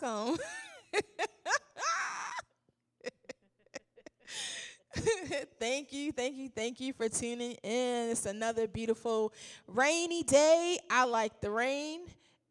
[0.00, 0.38] welcome.
[5.60, 8.10] thank you, thank you, thank you for tuning in.
[8.10, 9.32] It's another beautiful
[9.66, 10.78] rainy day.
[10.90, 12.00] I like the rain.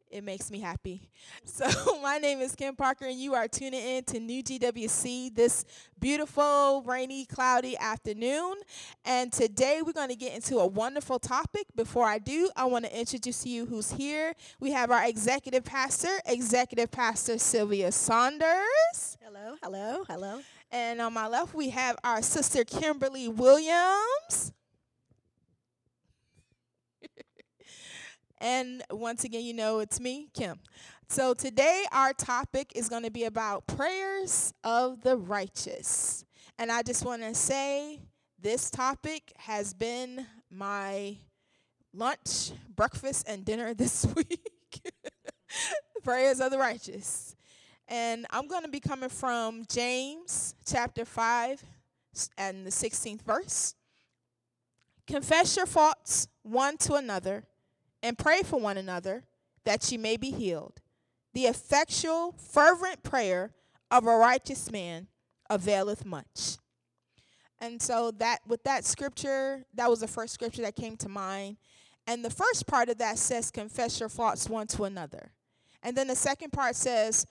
[0.09, 1.09] It makes me happy.
[1.43, 5.65] So, my name is Kim Parker, and you are tuning in to New GWC this
[5.99, 8.55] beautiful, rainy, cloudy afternoon.
[9.05, 11.67] And today we're going to get into a wonderful topic.
[11.75, 14.33] Before I do, I want to introduce you who's here.
[14.59, 19.17] We have our executive pastor, Executive Pastor Sylvia Saunders.
[19.23, 20.41] Hello, hello, hello.
[20.71, 24.51] And on my left, we have our sister Kimberly Williams.
[28.39, 30.59] And once again, you know it's me, Kim.
[31.09, 36.25] So today, our topic is going to be about prayers of the righteous.
[36.59, 38.01] And I just want to say
[38.39, 41.17] this topic has been my
[41.93, 44.41] lunch, breakfast, and dinner this week.
[46.03, 47.35] prayers of the righteous.
[47.87, 51.63] And I'm going to be coming from James chapter 5
[52.37, 53.75] and the 16th verse.
[55.05, 57.43] Confess your faults one to another
[58.03, 59.23] and pray for one another
[59.65, 60.81] that ye may be healed.
[61.33, 63.51] The effectual, fervent prayer
[63.91, 65.07] of a righteous man
[65.49, 66.57] availeth much.
[67.59, 71.57] And so that with that scripture, that was the first scripture that came to mind.
[72.05, 75.31] And the first part of that says, confess your faults one to another.
[75.83, 77.25] And then the second part says,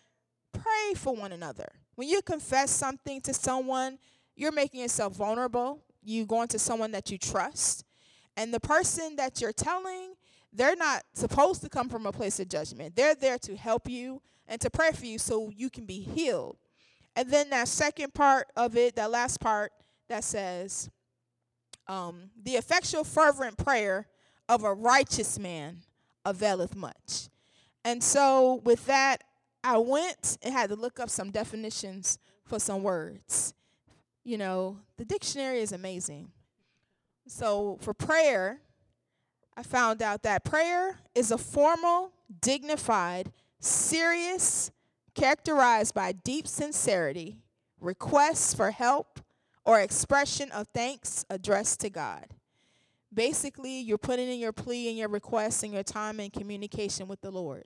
[0.52, 1.68] pray for one another.
[1.94, 3.98] When you confess something to someone,
[4.34, 5.82] you're making yourself vulnerable.
[6.02, 7.84] You going to someone that you trust.
[8.36, 10.14] And the person that you're telling,
[10.52, 12.96] they're not supposed to come from a place of judgment.
[12.96, 16.56] They're there to help you and to pray for you so you can be healed.
[17.14, 19.72] And then that second part of it, that last part
[20.08, 20.90] that says,
[21.88, 24.06] um, the effectual, fervent prayer
[24.48, 25.82] of a righteous man
[26.24, 27.28] availeth much.
[27.84, 29.22] And so, with that,
[29.62, 33.54] I went and had to look up some definitions for some words.
[34.24, 36.30] You know, the dictionary is amazing.
[37.28, 38.60] So, for prayer,
[39.56, 42.12] I found out that prayer is a formal,
[42.42, 44.70] dignified, serious,
[45.14, 47.38] characterized by deep sincerity,
[47.80, 49.20] requests for help,
[49.64, 52.26] or expression of thanks addressed to God.
[53.12, 57.22] Basically, you're putting in your plea and your request and your time in communication with
[57.22, 57.64] the Lord.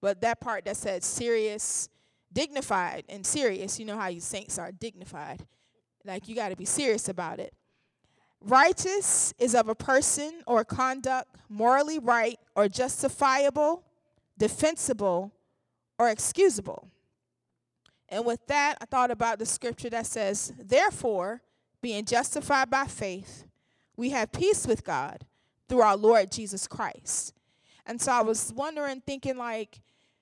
[0.00, 1.90] But that part that said serious,
[2.32, 5.46] dignified, and serious, you know how you saints are dignified.
[6.04, 7.54] Like you got to be serious about it.
[8.44, 13.84] Righteous is of a person or conduct morally right or justifiable,
[14.38, 15.32] defensible,
[15.98, 16.88] or excusable.
[18.08, 21.40] And with that, I thought about the scripture that says, Therefore,
[21.80, 23.44] being justified by faith,
[23.96, 25.24] we have peace with God
[25.68, 27.34] through our Lord Jesus Christ.
[27.86, 29.80] And so I was wondering, thinking, like,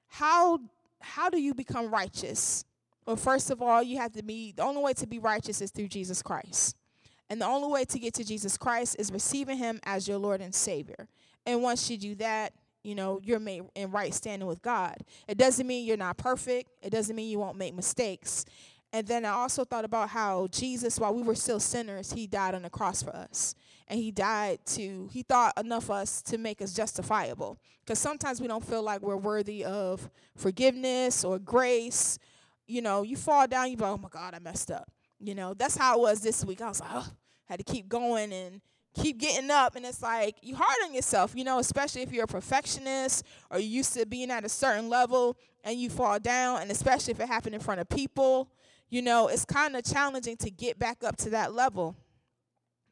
[0.08, 0.60] how
[1.00, 2.64] how do you become righteous?
[3.06, 5.70] Well, first of all, you have to be the only way to be righteous is
[5.70, 6.76] through Jesus Christ.
[7.30, 10.40] And the only way to get to Jesus Christ is receiving him as your Lord
[10.40, 11.06] and Savior.
[11.46, 12.52] And once you do that,
[12.82, 14.96] you know, you're made in right standing with God.
[15.28, 16.70] It doesn't mean you're not perfect.
[16.82, 18.44] It doesn't mean you won't make mistakes.
[18.92, 22.54] And then I also thought about how Jesus, while we were still sinners, he died
[22.54, 23.54] on the cross for us.
[23.86, 27.58] And he died to, he thought enough of us to make us justifiable.
[27.84, 32.18] Because sometimes we don't feel like we're worthy of forgiveness or grace.
[32.66, 34.90] You know, you fall down, you go, oh my God, I messed up.
[35.20, 36.62] You know, that's how it was this week.
[36.62, 37.08] I was like, oh,
[37.50, 38.60] had to keep going and
[38.94, 39.76] keep getting up.
[39.76, 43.58] And it's like you hard on yourself you know especially if you're a perfectionist or
[43.58, 47.20] you used to being at a certain level and you fall down and especially if
[47.20, 48.50] it happened in front of people
[48.88, 51.94] you know it's kind of challenging to get back up to that level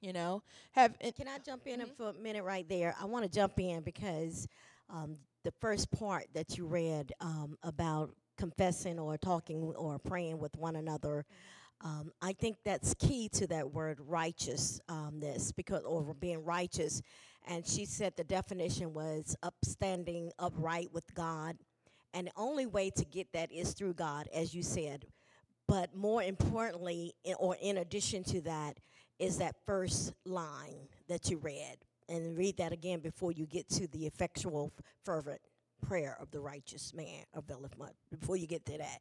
[0.01, 0.43] you know?
[0.73, 1.91] Have can i jump in mm-hmm.
[1.97, 2.95] for a minute right there?
[3.01, 4.47] I want to jump in because
[4.91, 10.57] um, the first part that you read um, about confessing or talking or praying with
[10.57, 11.25] one another
[11.81, 15.22] um, I think that's key to that word righteousness, um,
[15.56, 17.03] because or being righteous.
[17.47, 21.56] And she said the definition was upstanding, upright with God,
[22.12, 25.07] and the only way to get that is through God, as you said.
[25.66, 28.78] But more importantly, or in addition to that,
[29.19, 31.77] is that first line that you read,
[32.09, 34.72] and read that again before you get to the effectual,
[35.04, 35.41] fervent
[35.86, 37.45] prayer of the righteous man of
[37.78, 37.95] much.
[38.10, 39.01] Before you get to that,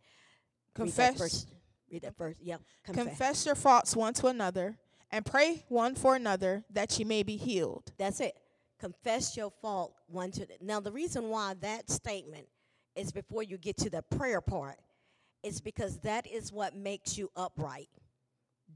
[0.73, 1.45] confess.
[1.91, 2.41] Read that first.
[2.41, 2.61] Yep.
[2.83, 3.05] Confess.
[3.05, 4.77] Confess your faults one to another
[5.11, 7.91] and pray one for another that you may be healed.
[7.97, 8.35] That's it.
[8.79, 12.47] Confess your fault one to the, now the reason why that statement
[12.95, 14.77] is before you get to the prayer part
[15.43, 17.89] is because that is what makes you upright.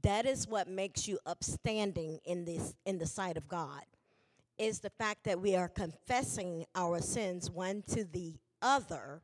[0.02, 3.82] That is what makes you upstanding in this in the sight of God.
[4.58, 9.22] Is the fact that we are confessing our sins one to the other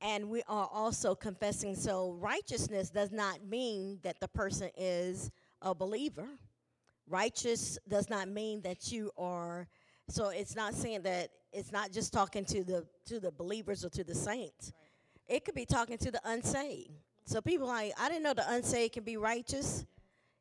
[0.00, 1.74] and we are also confessing.
[1.74, 5.30] So, righteousness does not mean that the person is
[5.62, 6.28] a believer.
[7.08, 9.68] Righteous does not mean that you are.
[10.08, 13.90] So, it's not saying that it's not just talking to the to the believers or
[13.90, 14.72] to the saints.
[14.74, 15.36] Right.
[15.36, 16.90] It could be talking to the unsaved.
[17.24, 19.86] So people like, I didn't know the unsaved can be righteous.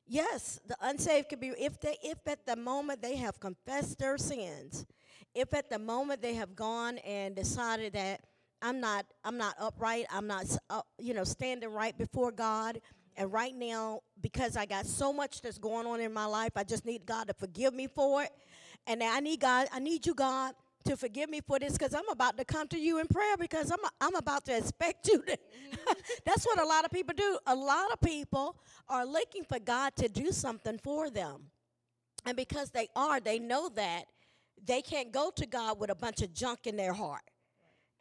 [0.08, 4.18] Yes, the unsaved can be if they if at the moment they have confessed their
[4.18, 4.88] sins,
[5.36, 8.22] if at the moment they have gone and decided that
[8.62, 10.06] I'm not I'm not upright.
[10.12, 12.82] I'm not uh, you know standing right before God.
[13.18, 16.64] And right now, because I got so much that's going on in my life, I
[16.64, 18.32] just need God to forgive me for it.
[18.88, 19.68] And I need God.
[19.74, 20.54] I need you, God,
[20.86, 23.72] to forgive me for this because I'm about to come to you in prayer because
[23.72, 25.38] I'm I'm about to expect you to.
[26.26, 27.38] that's what a lot of people do.
[27.48, 28.58] A lot of people
[28.88, 31.44] are looking for God to do something for them,
[32.26, 34.06] and because they are, they know that
[34.66, 37.24] they can't go to God with a bunch of junk in their heart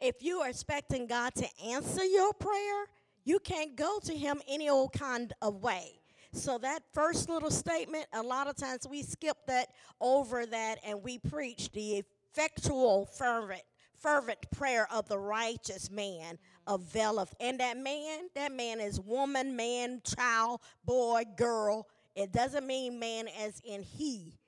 [0.01, 2.85] if you are expecting God to answer your prayer,
[3.23, 5.99] you can't go to Him any old kind of way.
[6.31, 9.69] So that first little statement, a lot of times we skip that
[9.99, 12.03] over that and we preach the
[12.33, 13.63] effectual, fervent,
[13.97, 16.37] fervent prayer of the righteous man
[16.67, 17.33] availeth.
[17.39, 21.87] And that man, that man is woman, man, child, boy, girl.
[22.15, 24.38] It doesn't mean man as in he.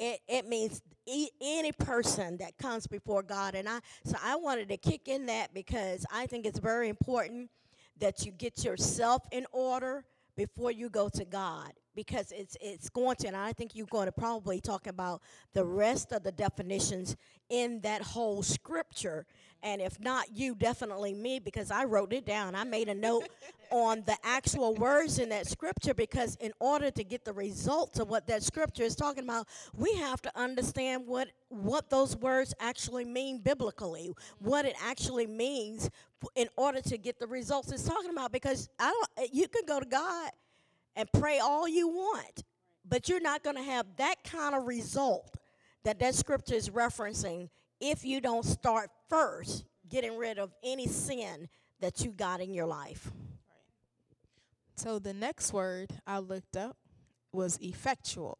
[0.00, 3.54] It, it means e- any person that comes before God.
[3.54, 7.50] And I so I wanted to kick in that because I think it's very important
[7.98, 10.04] that you get yourself in order
[10.36, 14.06] before you go to God because it's it's going to and I think you're going
[14.06, 15.22] to probably talk about
[15.52, 17.16] the rest of the definitions
[17.48, 19.26] in that whole scripture.
[19.62, 22.54] And if not you definitely me because I wrote it down.
[22.54, 23.28] I made a note
[23.70, 28.08] on the actual words in that scripture because in order to get the results of
[28.08, 29.46] what that scripture is talking about
[29.76, 35.88] we have to understand what what those words actually mean biblically what it actually means
[36.34, 38.32] in order to get the results it's talking about.
[38.32, 40.30] Because I don't you can go to God
[40.96, 42.44] and pray all you want,
[42.88, 45.36] but you're not going to have that kind of result
[45.84, 47.48] that that scripture is referencing
[47.80, 51.48] if you don't start first getting rid of any sin
[51.80, 53.10] that you got in your life.
[54.76, 56.76] So the next word I looked up
[57.32, 58.38] was effectual.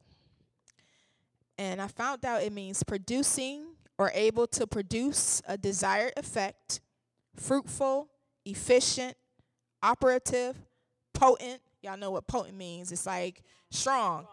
[1.58, 3.66] And I found out it means producing
[3.98, 6.80] or able to produce a desired effect,
[7.36, 8.08] fruitful,
[8.46, 9.16] efficient,
[9.82, 10.56] operative,
[11.12, 12.92] potent, Y'all know what potent means.
[12.92, 14.26] It's like strong.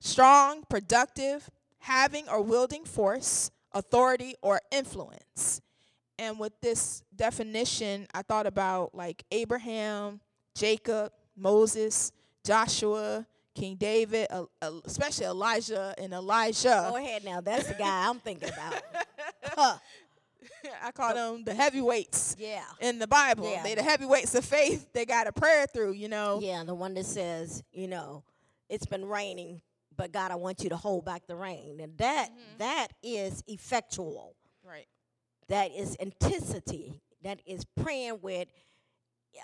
[0.00, 1.48] Strong, productive,
[1.78, 5.60] having or wielding force, authority, or influence.
[6.18, 10.20] And with this definition, I thought about like Abraham,
[10.54, 12.12] Jacob, Moses,
[12.44, 16.88] Joshua, King David, uh, uh, especially Elijah and Elisha.
[16.90, 17.40] Go ahead now.
[17.40, 18.82] That's the guy I'm thinking about.
[19.44, 19.78] huh.
[20.82, 22.36] I call them the heavyweights.
[22.38, 22.64] Yeah.
[22.80, 23.62] In the Bible, yeah.
[23.62, 24.92] they the heavyweights of faith.
[24.92, 25.92] They got a prayer through.
[25.92, 26.40] You know.
[26.42, 28.24] Yeah, the one that says, you know,
[28.68, 29.60] it's been raining,
[29.96, 32.58] but God, I want you to hold back the rain, and that, mm-hmm.
[32.58, 34.36] that is effectual.
[34.66, 34.86] Right.
[35.48, 37.00] That is intensity.
[37.22, 38.48] That is praying with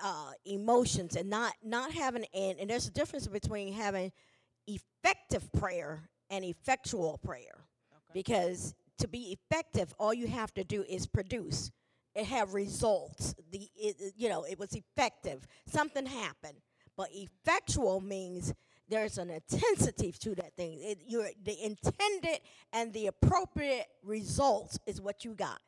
[0.04, 4.12] uh, emotions and not not having and, and there's a difference between having
[4.66, 8.12] effective prayer and effectual prayer okay.
[8.14, 11.70] because to be effective, all you have to do is produce.
[12.14, 13.34] It have results.
[13.50, 15.46] The it, you know it was effective.
[15.66, 16.58] Something happened,
[16.96, 18.52] but effectual means
[18.88, 20.80] there's an intensity to that thing.
[20.82, 22.40] It, you're the intended
[22.72, 25.60] and the appropriate results is what you got.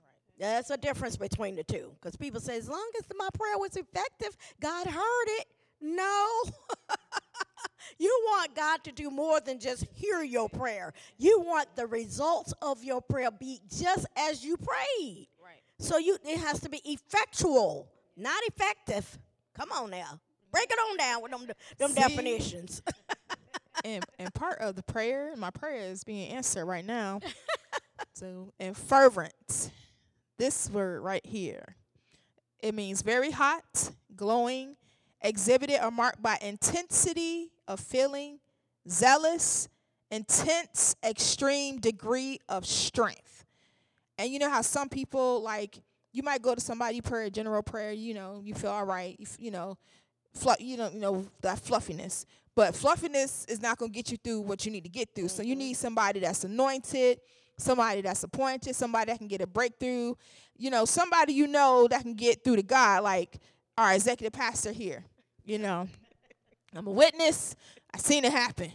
[0.00, 0.08] Right.
[0.38, 1.92] That's a difference between the two.
[2.00, 5.46] Because people say, as long as my prayer was effective, God heard it.
[5.82, 6.42] No.
[7.98, 10.92] You want God to do more than just hear your prayer.
[11.18, 15.28] You want the results of your prayer be just as you prayed.
[15.42, 15.60] Right.
[15.78, 19.18] So you it has to be effectual, not effective.
[19.54, 20.20] Come on now.
[20.52, 21.46] Break it on down with them,
[21.78, 22.82] them See, definitions.
[23.84, 27.20] and, and part of the prayer, my prayer is being answered right now.
[28.14, 29.70] so, and fervent,
[30.38, 31.76] this word right here,
[32.60, 34.76] it means very hot, glowing,
[35.22, 38.38] exhibited or marked by intensity of feeling,
[38.88, 39.68] zealous,
[40.10, 43.44] intense, extreme degree of strength.
[44.18, 45.80] And you know how some people like
[46.12, 49.26] you might go to somebody prayer, general prayer, you know, you feel all right, you,
[49.38, 49.78] you know,
[50.34, 52.26] fluff, you know, you know that fluffiness.
[52.56, 55.24] But fluffiness is not going to get you through what you need to get through.
[55.24, 55.36] Mm-hmm.
[55.36, 57.20] So you need somebody that's anointed,
[57.56, 60.14] somebody that's appointed, somebody that can get a breakthrough,
[60.56, 63.38] you know, somebody you know that can get through to God, like
[63.78, 65.04] our executive pastor here,
[65.50, 65.88] you know.
[66.74, 67.56] I'm a witness.
[67.92, 68.70] I seen it happen.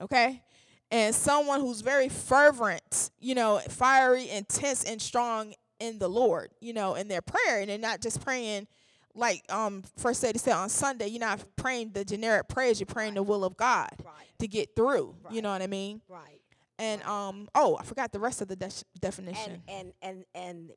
[0.00, 0.42] Okay?
[0.90, 6.72] And someone who's very fervent, you know, fiery, intense, and strong in the Lord, you
[6.74, 8.66] know, in their prayer, and they're not just praying
[9.14, 11.06] like um first lady said on Sunday.
[11.08, 12.78] You're not praying the generic prayers.
[12.80, 14.14] You're praying the will of God Right.
[14.38, 15.14] to get through.
[15.30, 16.00] You know what I mean?
[16.08, 16.40] Right.
[16.78, 17.08] And Right.
[17.28, 18.70] um oh, I forgot the rest of the de-
[19.00, 19.62] definition.
[19.68, 20.70] And and and and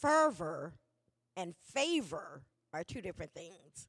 [0.00, 0.72] fervor
[1.36, 3.88] and favor are two different things.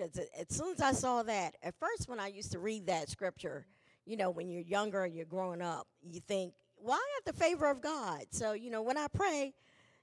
[0.00, 3.10] Because as soon as I saw that, at first when I used to read that
[3.10, 3.66] scripture,
[4.06, 7.38] you know, when you're younger and you're growing up, you think, well, I have the
[7.38, 8.24] favor of God.
[8.30, 9.52] So, you know, when I pray,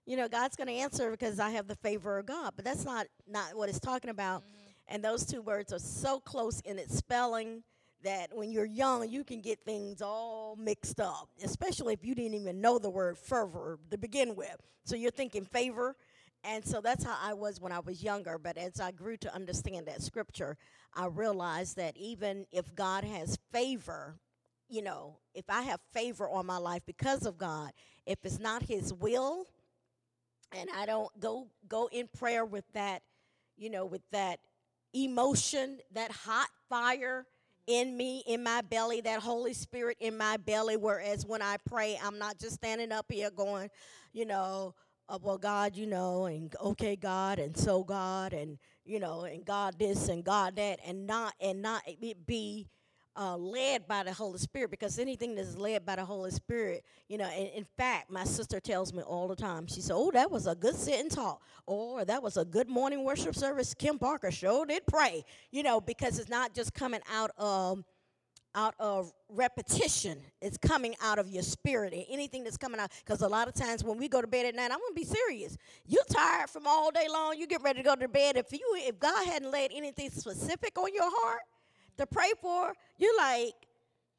[0.05, 2.53] you know, God's going to answer because I have the favor of God.
[2.55, 4.41] But that's not not what it's talking about.
[4.41, 4.95] Mm-hmm.
[4.95, 7.63] And those two words are so close in its spelling
[8.03, 12.35] that when you're young, you can get things all mixed up, especially if you didn't
[12.35, 14.55] even know the word fervor to begin with.
[14.85, 15.95] So you're thinking favor.
[16.49, 18.37] And so that's how I was when I was younger.
[18.37, 20.57] But as I grew to understand that scripture,
[20.93, 24.15] I realized that even if God has favor,
[24.69, 27.71] you know, if I have favor on my life because of God,
[28.05, 29.45] if it's not His will,
[30.53, 33.01] and I don't go go in prayer with that,
[33.57, 34.39] you know, with that
[34.93, 37.25] emotion, that hot fire
[37.67, 40.77] in me, in my belly, that Holy Spirit in my belly.
[40.77, 43.69] Whereas when I pray, I'm not just standing up here going,
[44.13, 44.73] you know,
[45.09, 49.45] uh, well, God, you know, and okay, God, and so God, and you know, and
[49.45, 52.67] God this and God that, and not and not it be
[53.17, 56.85] uh, led by the Holy Spirit because anything that is led by the Holy Spirit,
[57.09, 60.11] you know, and in fact, my sister tells me all the time, she said, Oh,
[60.11, 63.73] that was a good sit and talk, or that was a good morning worship service.
[63.73, 67.83] Kim Parker sure did pray, you know, because it's not just coming out of
[68.57, 70.17] out of repetition.
[70.41, 72.91] It's coming out of your spirit anything that's coming out.
[73.05, 75.05] Because a lot of times when we go to bed at night, I'm gonna be
[75.05, 75.57] serious.
[75.85, 77.37] You're tired from all day long.
[77.37, 78.35] You get ready to go to bed.
[78.35, 81.41] If you if God hadn't laid anything specific on your heart
[81.97, 83.53] to pray for, you're like,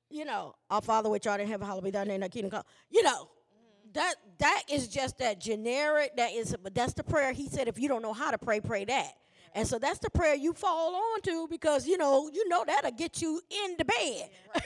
[0.09, 2.62] you know, our Father which art in heaven, hallowed be thy name, thy kingdom come.
[2.90, 3.92] You know, mm-hmm.
[3.95, 6.16] that that is just that generic.
[6.16, 7.33] That is, but that's the prayer.
[7.33, 9.14] He said, if you don't know how to pray, pray that.
[9.55, 12.93] And so that's the prayer you fall on to because you know you know that'll
[12.93, 14.31] get you in the bed.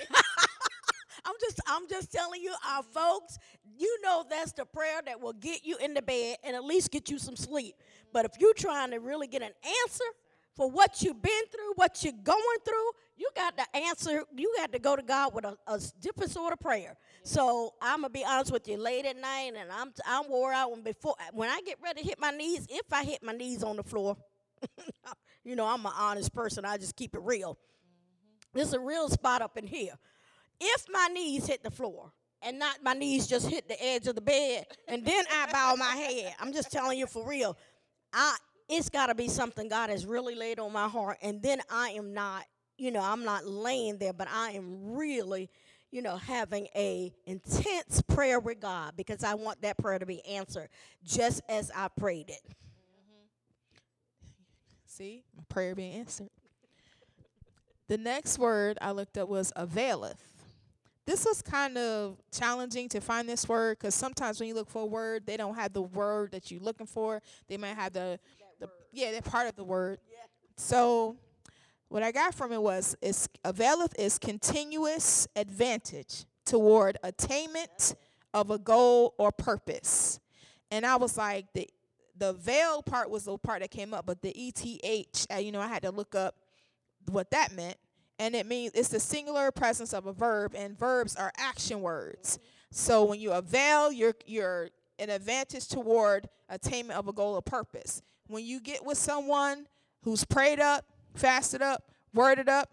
[1.24, 3.38] I'm just I'm just telling you, our folks,
[3.78, 6.90] you know that's the prayer that will get you in the bed and at least
[6.90, 7.76] get you some sleep.
[8.12, 9.52] But if you're trying to really get an
[9.84, 10.04] answer
[10.54, 14.24] for what you've been through, what you're going through, you got to answer.
[14.36, 16.96] You got to go to God with a, a different sort of prayer.
[17.22, 18.76] So I'm gonna be honest with you.
[18.76, 22.08] Late at night, and I'm I'm wore out when before when I get ready to
[22.08, 22.66] hit my knees.
[22.68, 24.16] If I hit my knees on the floor,
[25.44, 26.64] you know I'm an honest person.
[26.64, 27.58] I just keep it real.
[28.54, 29.94] There's a real spot up in here.
[30.60, 34.14] If my knees hit the floor and not my knees just hit the edge of
[34.14, 37.56] the bed, and then I bow my head, I'm just telling you for real.
[38.12, 38.36] I
[38.68, 41.90] it's got to be something God has really laid on my heart, and then I
[41.90, 42.44] am not,
[42.78, 45.50] you know, I'm not laying there, but I am really,
[45.90, 50.24] you know, having a intense prayer with God because I want that prayer to be
[50.24, 50.68] answered
[51.04, 52.40] just as I prayed it.
[54.94, 56.28] See, my prayer being answered.
[57.88, 60.22] The next word I looked up was availeth.
[61.06, 64.82] This was kind of challenging to find this word because sometimes when you look for
[64.82, 67.22] a word, they don't have the word that you're looking for.
[67.48, 68.20] They might have the,
[68.60, 69.98] the yeah, they're part of the word.
[70.58, 71.16] So,
[71.88, 77.94] what I got from it was is availeth is continuous advantage toward attainment
[78.34, 80.20] of a goal or purpose.
[80.70, 81.66] And I was like the
[82.16, 85.60] the veil part was the part that came up, but the ETH, uh, you know,
[85.60, 86.36] I had to look up
[87.10, 87.76] what that meant.
[88.18, 92.38] And it means it's the singular presence of a verb, and verbs are action words.
[92.70, 98.02] So when you avail, you're you're an advantage toward attainment of a goal or purpose.
[98.28, 99.66] When you get with someone
[100.02, 102.70] who's prayed up, fasted up, worded up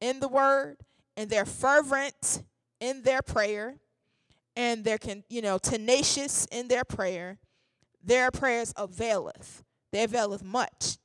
[0.00, 0.78] in the word,
[1.16, 2.42] and they're fervent
[2.80, 3.76] in their prayer,
[4.56, 7.38] and they're can you know tenacious in their prayer,
[8.08, 9.62] their prayers availeth.
[9.92, 10.96] They availeth much.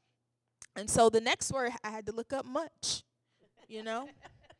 [0.75, 3.03] And so the next word I had to look up much,
[3.67, 4.07] you know?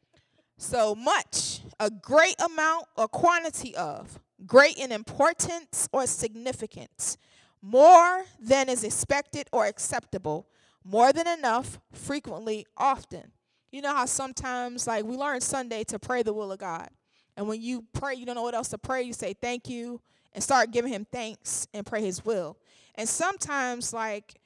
[0.58, 7.18] so much, a great amount or quantity of, great in importance or significance,
[7.62, 10.48] more than is expected or acceptable,
[10.84, 13.32] more than enough, frequently, often.
[13.72, 16.90] You know how sometimes, like, we learn Sunday to pray the will of God.
[17.38, 20.02] And when you pray, you don't know what else to pray, you say thank you
[20.34, 22.58] and start giving him thanks and pray his will.
[22.96, 24.40] And sometimes, like,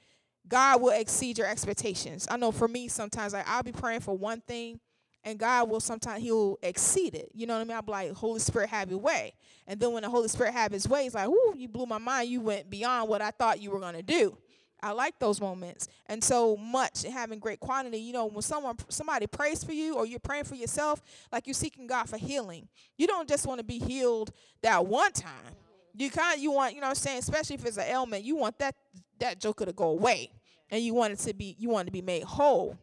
[0.48, 2.26] God will exceed your expectations.
[2.30, 4.80] I know for me, sometimes like I'll be praying for one thing,
[5.24, 7.30] and God will sometimes He'll exceed it.
[7.34, 7.76] You know what I mean?
[7.76, 9.34] I'll be like, Holy Spirit, have your way.
[9.66, 11.98] And then when the Holy Spirit have His way, He's like, "Ooh, you blew my
[11.98, 12.30] mind.
[12.30, 14.38] You went beyond what I thought you were gonna do."
[14.80, 17.98] I like those moments, and so much and having great quantity.
[17.98, 21.02] You know, when someone somebody prays for you, or you're praying for yourself,
[21.32, 22.68] like you're seeking God for healing.
[22.96, 24.30] You don't just want to be healed
[24.62, 25.56] that one time.
[25.98, 28.36] You kind you want, you know what I'm saying, especially if it's an ailment, you
[28.36, 28.76] want that
[29.18, 30.30] that joker to go away.
[30.70, 32.78] And you want it to be you want it to be made whole.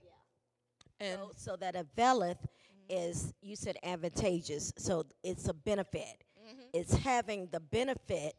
[0.99, 2.37] And So, so that availeth
[2.89, 4.73] is you said advantageous.
[4.77, 6.23] So it's a benefit.
[6.73, 8.35] It's having the benefit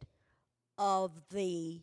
[0.78, 1.80] of the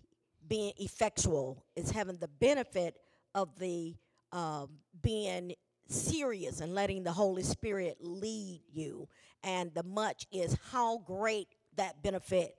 [0.48, 1.66] being effectual.
[1.76, 2.98] It's having the benefit
[3.34, 3.96] of the
[4.32, 4.70] um,
[5.02, 5.54] being
[5.88, 9.08] serious and letting the Holy Spirit lead you.
[9.44, 12.56] And the much is how great that benefit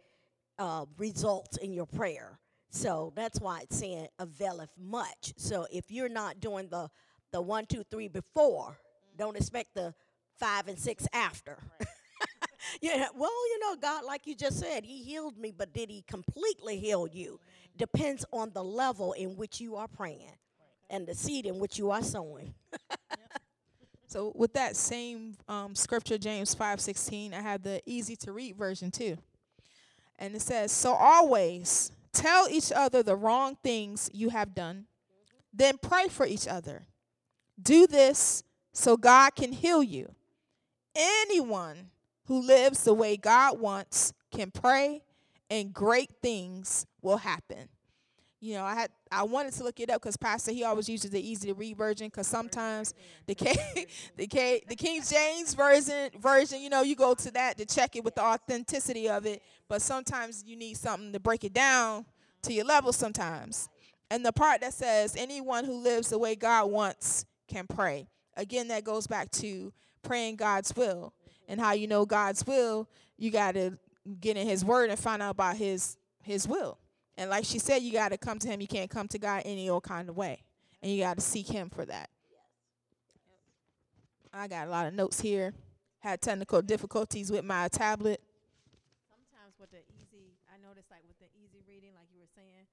[0.59, 2.39] uh, results in your prayer.
[2.71, 5.33] So that's why it's saying availeth much.
[5.37, 6.89] So if you're not doing the
[7.33, 8.79] the one, two, three before,
[9.17, 9.93] don't expect the
[10.39, 11.59] five and six after.
[12.81, 16.03] yeah, well, you know, God, like you just said, He healed me, but did He
[16.03, 17.41] completely heal you?
[17.77, 20.31] Depends on the level in which you are praying
[20.91, 22.55] and the seed in which you are sowing.
[24.07, 28.55] So with that same um, scripture, James five sixteen, I have the easy to read
[28.55, 29.17] version too,
[30.19, 34.87] and it says, "So always tell each other the wrong things you have done,
[35.53, 36.87] then pray for each other.
[37.61, 38.43] Do this
[38.73, 40.15] so God can heal you.
[40.95, 41.91] Anyone
[42.27, 45.05] who lives the way God wants can pray,
[45.51, 47.69] and great things will happen."
[48.45, 51.11] You know, I had I wanted to look it up because Pastor he always uses
[51.11, 52.93] the easy to read version because sometimes
[53.27, 53.57] the K
[54.19, 57.97] the K the King James version version you know you go to that to check
[57.97, 62.05] it with the authenticity of it, but sometimes you need something to break it down
[62.43, 63.71] to your level sometimes.
[64.11, 68.09] And the part that says anyone who lives the way God wants can pray.
[68.37, 69.73] Again, that goes back to
[70.03, 71.15] praying God's will
[71.49, 72.91] and how you know God's will.
[73.17, 73.79] You got to
[74.21, 76.77] get in His Word and find out about His His will.
[77.17, 78.61] And like she said, you got to come to him.
[78.61, 80.43] You can't come to God any old kind of way.
[80.83, 82.11] And you got to seek him for that.
[84.35, 85.55] I got a lot of notes here.
[86.03, 88.21] Had technical difficulties with my tablet.
[89.09, 92.67] sometimes with the easy, I noticed like with the easy reading, like you were saying,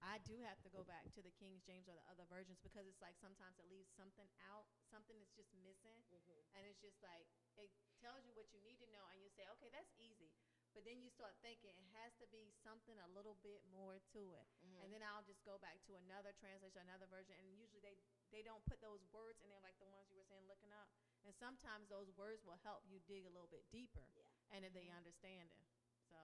[0.00, 2.86] I do have to go back to the King James or the other versions because
[2.86, 6.42] it's like sometimes it leaves something out, something is just missing, mm-hmm.
[6.58, 7.26] and it's just like
[7.58, 7.70] it
[8.02, 10.30] tells you what you need to know, and you say, okay, that's easy.
[10.72, 14.22] But then you start thinking it has to be something a little bit more to
[14.32, 14.88] it, and mm-hmm.
[14.88, 18.00] then I'll just go back to another translation, another version, and usually they
[18.32, 20.88] they don't put those words in there like the ones you were saying looking up,
[21.28, 24.08] and sometimes those words will help you dig a little bit deeper,
[24.48, 24.96] and in the mm-hmm.
[24.96, 25.60] understanding.
[26.08, 26.16] So,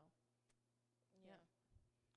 [1.28, 1.40] yeah.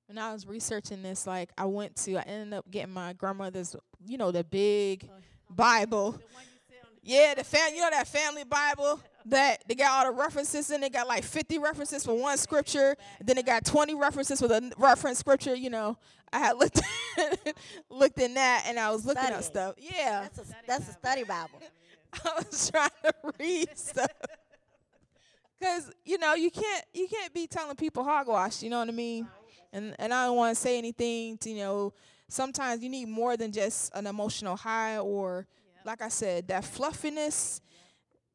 [0.08, 3.76] When I was researching this, like I went to, I ended up getting my grandmother's,
[4.00, 5.20] you know, the big oh,
[5.52, 6.16] Bible.
[6.16, 9.90] The one you the Yeah, the fam, you know that family Bible that they got
[10.06, 10.80] all the references in.
[10.80, 12.96] They got like 50 references for one scripture.
[13.18, 15.54] And then they got 20 references for the reference scripture.
[15.54, 15.96] You know,
[16.32, 16.80] I had looked
[17.90, 19.42] looked in that and I was looking up Studying.
[19.42, 19.74] stuff.
[19.78, 21.60] Yeah, That's a that's a study Bible.
[22.24, 24.10] I was trying to read stuff.
[25.62, 28.62] Cause you know you can't you can't be telling people hogwash.
[28.62, 29.28] You know what I mean?
[29.72, 31.38] And and I don't want to say anything.
[31.38, 31.92] To, you know,
[32.28, 35.46] sometimes you need more than just an emotional high or,
[35.84, 37.60] like I said, that fluffiness.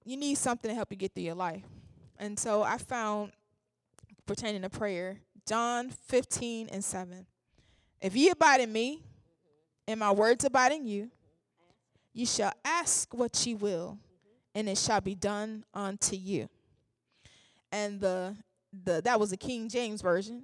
[0.07, 1.63] You need something to help you get through your life.
[2.17, 3.33] And so I found
[4.25, 7.25] pertaining to prayer, John 15 and 7.
[7.99, 9.03] If ye abide in me,
[9.85, 11.11] and my words abide in you,
[12.13, 13.99] ye shall ask what ye will,
[14.55, 16.47] and it shall be done unto you.
[17.73, 18.37] And the
[18.71, 20.43] the that was the King James version,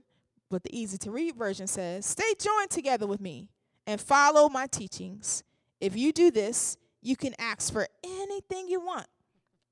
[0.49, 3.47] but the easy to read version says, "Stay joined together with me
[3.87, 5.41] and follow my teachings.
[5.79, 9.07] If you do this, you can ask for anything you want,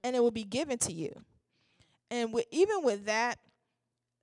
[0.04, 1.14] and it will be given to you."
[2.10, 3.40] And with, even with that,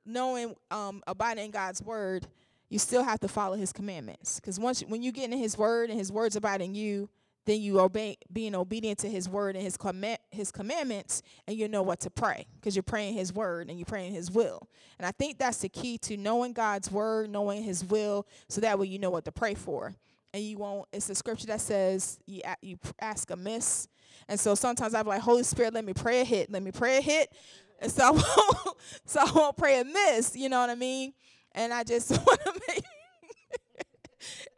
[0.05, 2.27] knowing um, abiding in God's word,
[2.69, 4.41] you still have to follow His commandments.
[4.41, 7.09] Because once when you get in His word and His words abiding you,
[7.47, 11.67] then you obey being obedient to His word and His command His commandments, and you
[11.67, 14.69] know what to pray because you're praying His word and you're praying His will.
[14.99, 18.79] And I think that's the key to knowing God's word, knowing His will, so that
[18.79, 19.95] way you know what to pray for.
[20.35, 20.87] And you won't.
[20.93, 23.89] It's a scripture that says you a- you ask amiss,
[24.29, 26.99] and so sometimes I'm like, Holy Spirit, let me pray a hit, let me pray
[26.99, 27.33] a hit,
[27.81, 28.11] and so I
[28.65, 30.37] won't, so I won't pray amiss.
[30.37, 31.15] You know what I mean?
[31.53, 32.85] And I just want to make.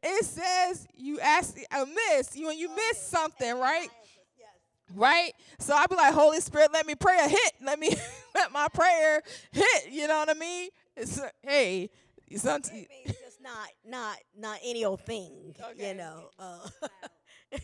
[0.02, 3.88] it says you ask amiss you when you miss something, right?
[4.94, 5.32] Right?
[5.60, 7.52] So I'd be like, Holy Spirit, let me pray a hit.
[7.62, 7.94] Let me
[8.34, 9.90] let my prayer hit.
[9.90, 10.70] You know what I mean?
[10.96, 11.90] It's hey,
[12.36, 15.90] some, It means just not not not any old thing, Okay.
[15.90, 16.30] you know.
[16.38, 16.68] Uh,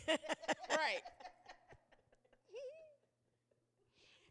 [0.70, 1.02] right.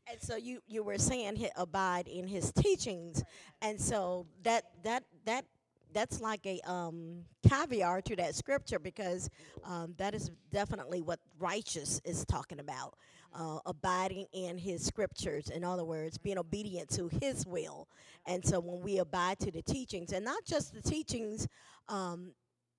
[0.09, 3.23] and so you you were saying he abide in his teachings,
[3.61, 5.45] and so that that that
[5.93, 9.29] that's like a um, caviar to that scripture because
[9.63, 12.95] um, that is definitely what righteous is talking about.
[13.37, 17.85] Uh, abiding in his scriptures, in other words, being obedient to his will.
[18.25, 21.45] And so when we abide to the teachings, and not just the teachings,
[21.89, 22.31] um,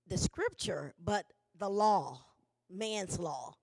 [0.09, 1.27] the scripture, but
[1.59, 2.25] the law,
[2.71, 3.55] man's law.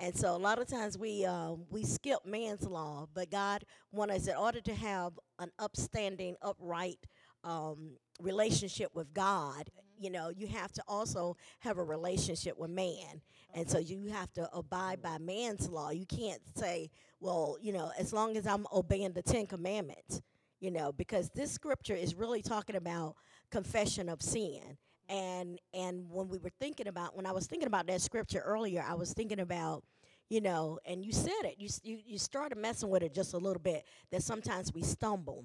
[0.00, 4.14] And so a lot of times we uh, we skip man's law, but God wants
[4.14, 7.00] us in order to have an upstanding, upright
[7.44, 9.70] um, relationship with God.
[9.98, 13.22] You know, you have to also have a relationship with man,
[13.54, 15.90] and so you have to abide by man's law.
[15.90, 20.22] You can't say, "Well, you know, as long as I'm obeying the Ten Commandments,"
[20.60, 23.16] you know, because this scripture is really talking about
[23.50, 24.76] confession of sin
[25.08, 28.84] and and when we were thinking about when I was thinking about that scripture earlier,
[28.86, 29.84] I was thinking about
[30.28, 31.56] you know, and you said it.
[31.58, 33.84] You you you started messing with it just a little bit.
[34.10, 35.44] That sometimes we stumble.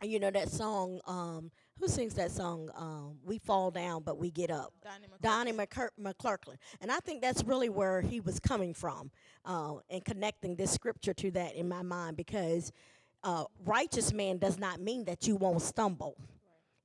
[0.00, 1.00] And you know that song.
[1.06, 2.70] Um, who sings that song?
[2.76, 4.72] Um, we fall down, but we get up.
[5.20, 6.56] Donnie McCur- McClurkin.
[6.80, 9.10] And I think that's really where he was coming from
[9.44, 12.72] uh, and connecting this scripture to that in my mind because
[13.24, 16.16] uh, righteous man does not mean that you won't stumble.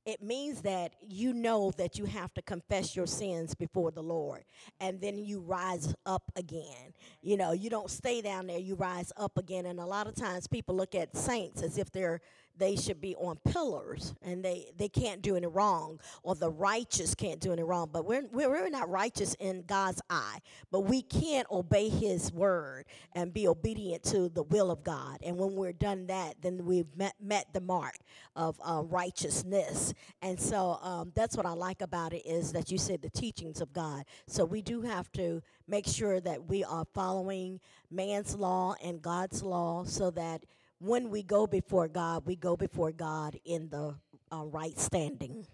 [0.06, 4.46] It means that you know that you have to confess your sins before the Lord
[4.80, 6.94] and then you rise up again.
[7.22, 9.66] You know, you don't stay down there, you rise up again.
[9.66, 12.22] And a lot of times people look at saints as if they're
[12.58, 17.16] they should be on pillars and they, they can't do any wrong or the righteous
[17.16, 17.90] can't do any wrong.
[17.92, 20.40] But we're, we're not righteous in god's eye
[20.72, 25.20] but we can't obey his word and be obedient to the will of god.
[25.24, 27.98] And when we're done that then we've met, met the mark
[28.36, 29.94] of uh, righteousness.
[30.22, 33.62] And so um, that's what i like about it is that you said the teachings
[33.62, 34.04] of god.
[34.28, 37.60] So we do have to make sure that we are following
[37.92, 40.44] man's law and god's law so that
[40.80, 43.96] when we go before God, we go before God in the
[44.32, 45.48] uh, right standing.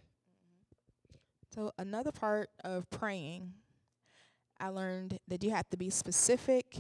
[1.54, 3.54] So another part of praying,
[4.60, 6.78] I learned that you have to be specific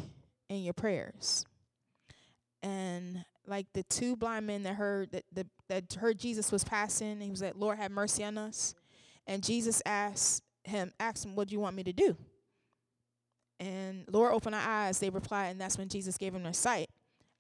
[0.50, 1.46] in your prayers.
[2.62, 7.20] And like the two blind men that heard that the, that heard Jesus was passing,
[7.20, 8.74] he was like, "Lord, have mercy on us."
[9.28, 12.16] And Jesus asked him, asked him, "What do you want me to do?"
[13.60, 15.00] And Lord opened our eyes.
[15.00, 16.90] They replied, and that's when Jesus gave them their sight.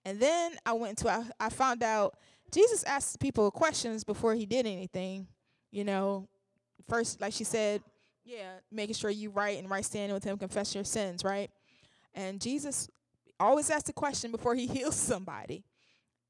[0.05, 2.15] And then I went to I, I found out
[2.51, 5.27] Jesus asked people questions before he did anything.
[5.71, 6.27] You know,
[6.87, 7.81] first, like she said,
[8.25, 11.49] yeah, making sure you right and right standing with him, confess your sins, right?
[12.13, 12.89] And Jesus
[13.39, 15.63] always asks a question before he heals somebody.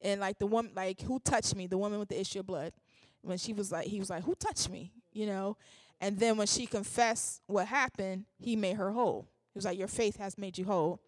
[0.01, 1.67] And like the woman, like who touched me?
[1.67, 2.73] The woman with the issue of blood.
[3.21, 4.91] When she was like, he was like, who touched me?
[5.13, 5.57] You know.
[6.01, 9.27] And then when she confessed what happened, he made her whole.
[9.53, 10.99] He was like, your faith has made you whole.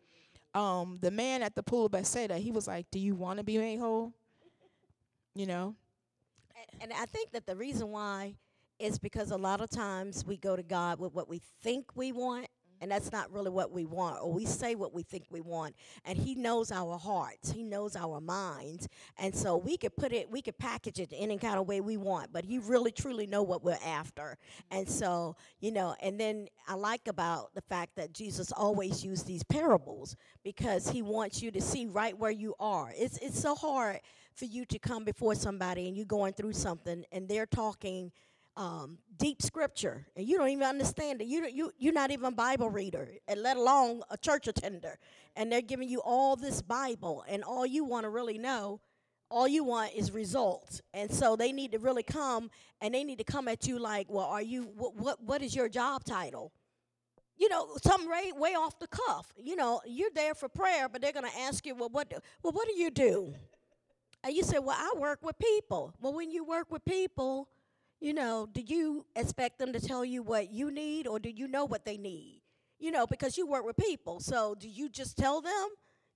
[0.55, 3.43] Um, the man at the pool of Bethsaida, he was like, do you want to
[3.43, 4.13] be made whole?
[5.35, 5.75] You know.
[6.71, 8.35] And, and I think that the reason why
[8.79, 12.11] is because a lot of times we go to God with what we think we
[12.11, 12.47] want,
[12.81, 15.75] and that's not really what we want, or we say what we think we want.
[16.05, 20.29] And He knows our hearts, He knows our minds, and so we could put it,
[20.29, 23.43] we could package it any kind of way we want, but He really truly know
[23.43, 24.37] what we're after.
[24.71, 29.25] And so, you know, and then I like about the fact that Jesus always used
[29.27, 32.91] these parables because He wants you to see right where you are.
[32.95, 33.99] It's it's so hard
[34.35, 38.11] for you to come before somebody and you're going through something and they're talking
[38.57, 41.27] um, deep scripture and you don't even understand it.
[41.27, 44.97] You you you're not even a Bible reader, and let alone a church attender.
[45.35, 48.79] And they're giving you all this Bible, and all you want to really know,
[49.29, 50.81] all you want is results.
[50.93, 52.49] And so they need to really come,
[52.81, 55.55] and they need to come at you like, well, are you what what, what is
[55.55, 56.51] your job title?
[57.37, 59.33] You know, something right way off the cuff.
[59.37, 62.15] You know, you're there for prayer, but they're going to ask you, well, what do,
[62.41, 63.33] well, what do you do?
[64.23, 65.93] And you say, well, I work with people.
[65.99, 67.49] Well, when you work with people,
[67.99, 71.47] you know, do you expect them to tell you what you need or do you
[71.47, 72.41] know what they need?
[72.79, 74.19] You know, because you work with people.
[74.19, 75.67] So do you just tell them?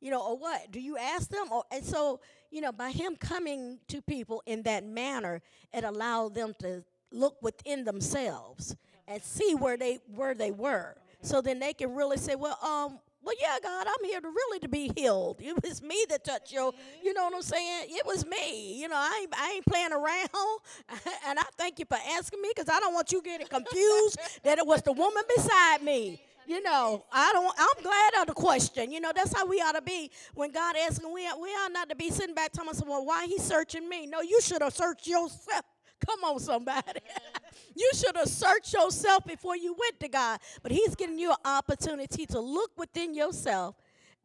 [0.02, 0.72] You know, or what?
[0.72, 1.48] Do you ask them?
[1.52, 5.42] Or and so, you know, by him coming to people in that manner,
[5.74, 8.76] it allowed them to look within themselves
[9.08, 10.96] and see where they where they were.
[11.22, 14.60] So then they can really say, well, um, well, yeah, God, I'm here to really
[14.60, 15.42] to be healed.
[15.50, 16.72] It was me that touched you.
[17.04, 17.88] You know what I'm saying?
[17.90, 18.80] It was me.
[18.80, 20.60] You know, I ain't, I ain't playing around.
[21.28, 24.58] and I thank you for asking me because I don't want you getting confused that
[24.58, 26.22] it was the woman beside me.
[26.46, 27.54] You know, I don't.
[27.60, 28.92] I'm glad of the question.
[28.92, 31.00] You know, that's how we ought to be when God asks.
[31.04, 34.08] We we are not to be sitting back telling us, "Well, why He searching me?"
[34.08, 35.64] No, you should have searched yourself.
[36.06, 37.02] Come on, somebody.
[37.76, 40.40] you should have searched yourself before you went to God.
[40.64, 43.76] But He's giving you an opportunity to look within yourself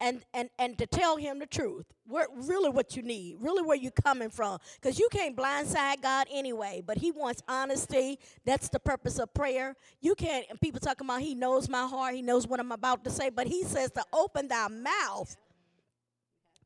[0.00, 1.86] and and and to tell him the truth.
[2.06, 4.58] Where really what you need really where you're coming from.
[4.80, 8.18] Because you can't blindside god anyway but he wants honesty.
[8.44, 9.76] That's the purpose of prayer.
[10.00, 13.04] You can't and people talking about he knows my heart he knows what i'm about
[13.04, 15.36] to say but he says to open thy mouth.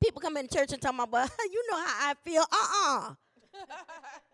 [0.03, 3.14] People come in church and talk about well you know how i feel uh-uh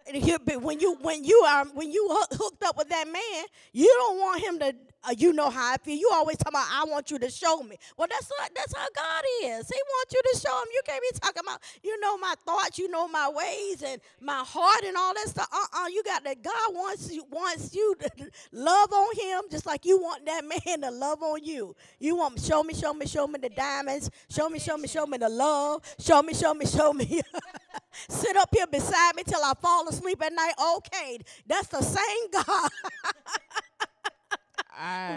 [0.07, 4.43] when you when you are when you hooked up with that man, you don't want
[4.43, 4.75] him to.
[5.07, 5.97] Uh, you know how I feel.
[5.97, 7.77] You always talk about I want you to show me.
[7.99, 9.69] Well, that's that's how God is.
[9.69, 10.69] He wants you to show him.
[10.73, 14.43] You can't be talking about you know my thoughts, you know my ways and my
[14.47, 15.49] heart and all that stuff.
[15.53, 16.43] Uh uh you got that.
[16.43, 18.11] God wants you wants you to
[18.53, 21.77] love on him just like you want that man to love on you.
[21.99, 24.11] You want show me, show me, show me the diamonds.
[24.31, 25.83] Show me, show me, show me the love.
[25.99, 27.21] Show me, show me, show me.
[28.09, 30.55] Sit up here beside me till I fall asleep at night.
[30.77, 32.71] Okay, that's the same God.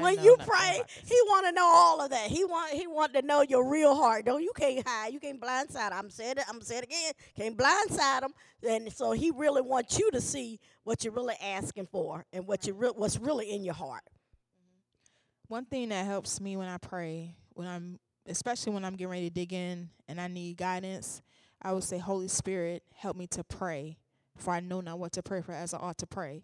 [0.02, 2.30] when you pray, He want to know all of that.
[2.30, 4.26] He want He want to know your real heart.
[4.26, 5.14] Don't you can't hide.
[5.14, 5.92] You can't blindside.
[5.92, 6.44] I'm saying it.
[6.48, 7.14] I'm saying it again.
[7.36, 8.34] Can't blindside him.
[8.68, 12.68] And so He really wants you to see what you're really asking for and what
[12.68, 14.04] you re- what's really in your heart.
[14.06, 15.54] Mm-hmm.
[15.54, 19.30] One thing that helps me when I pray, when I'm especially when I'm getting ready
[19.30, 21.22] to dig in and I need guidance,
[21.62, 23.98] I would say, Holy Spirit, help me to pray,
[24.38, 26.44] for I know not what to pray for as I ought to pray.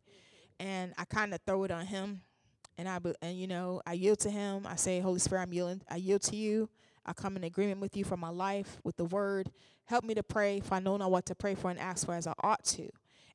[0.59, 2.21] And I kind of throw it on Him,
[2.77, 4.67] and I and you know I yield to Him.
[4.67, 5.81] I say, Holy Spirit, I'm yielding.
[5.89, 6.69] I yield to you.
[7.05, 9.51] I come in agreement with you for my life, with the Word.
[9.85, 12.13] Help me to pray, for I know not what to pray for and ask for
[12.13, 12.89] as I ought to.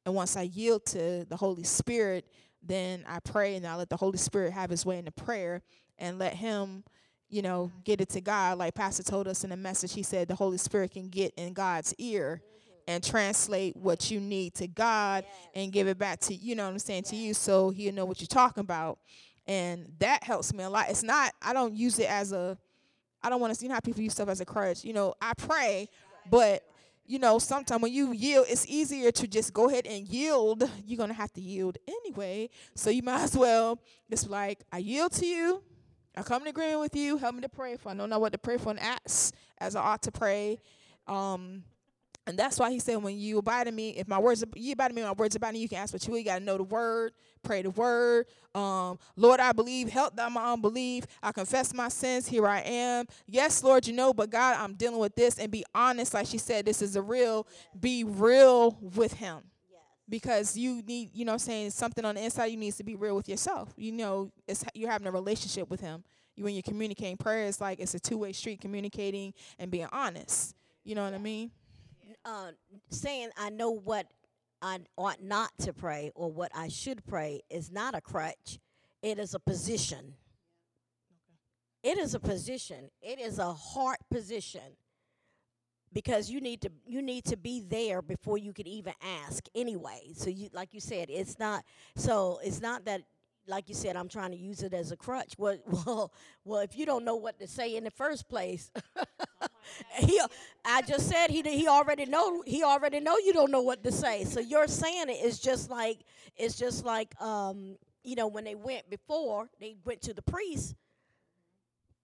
[0.06, 2.24] And once I yield to the Holy Spirit,
[2.62, 5.62] then I pray and I let the Holy Spirit have His way in the prayer
[5.98, 6.84] and let Him
[7.30, 8.58] you know, get it to God.
[8.58, 11.52] Like Pastor told us in the message, he said the Holy Spirit can get in
[11.52, 12.40] God's ear
[12.88, 15.24] and translate what you need to God
[15.54, 18.04] and give it back to you know what I'm saying to you so he'll know
[18.04, 18.98] what you're talking about.
[19.46, 20.86] And that helps me a lot.
[20.88, 22.58] It's not I don't use it as a
[23.22, 24.84] I don't want to see how people use stuff as a crutch.
[24.84, 25.88] You know, I pray,
[26.28, 26.64] but
[27.06, 30.68] you know, sometimes when you yield, it's easier to just go ahead and yield.
[30.84, 32.50] You're gonna have to yield anyway.
[32.74, 33.78] So you might as well
[34.10, 35.62] just like, I yield to you
[36.18, 37.16] I come in agreement with you.
[37.16, 37.90] Help me to pray for.
[37.90, 40.58] I not know what to pray for and ask as I ought to pray.
[41.06, 41.62] Um,
[42.28, 44.90] and that's why he said, when you abide in me, if my words, you abide
[44.90, 46.18] in me, my words abide in you, you can ask what you will.
[46.18, 47.12] You got to know the word,
[47.42, 48.26] pray the word.
[48.54, 51.06] Um, Lord, I believe, help thou my unbelief.
[51.22, 52.28] I confess my sins.
[52.28, 53.06] Here I am.
[53.26, 56.12] Yes, Lord, you know, but God, I'm dealing with this and be honest.
[56.12, 57.46] Like she said, this is a real,
[57.80, 59.44] be real with him
[60.06, 62.96] because you need you know I'm saying something on the inside you needs to be
[62.96, 66.02] real with yourself you know it's you're having a relationship with him
[66.34, 70.54] you when you're communicating prayer is like it's a two-way street communicating and being honest
[70.82, 71.50] you know what i mean
[72.24, 72.50] uh,
[72.90, 74.06] saying i know what
[74.62, 78.58] i ought not to pray or what i should pray is not a crutch.
[79.02, 80.14] It is a position.
[81.82, 82.90] It is a position.
[83.00, 84.76] It is a heart position.
[85.92, 88.92] Because you need to you need to be there before you can even
[89.26, 90.12] ask anyway.
[90.14, 91.64] So you like you said it's not
[91.96, 93.02] so it's not that
[93.48, 96.12] like you said i'm trying to use it as a crutch well well,
[96.44, 98.70] well if you don't know what to say in the first place
[99.98, 100.20] he
[100.64, 103.92] i just said he he already know he already know you don't know what to
[103.92, 105.98] say so you're saying it is just like
[106.36, 110.74] it's just like um you know when they went before they went to the priest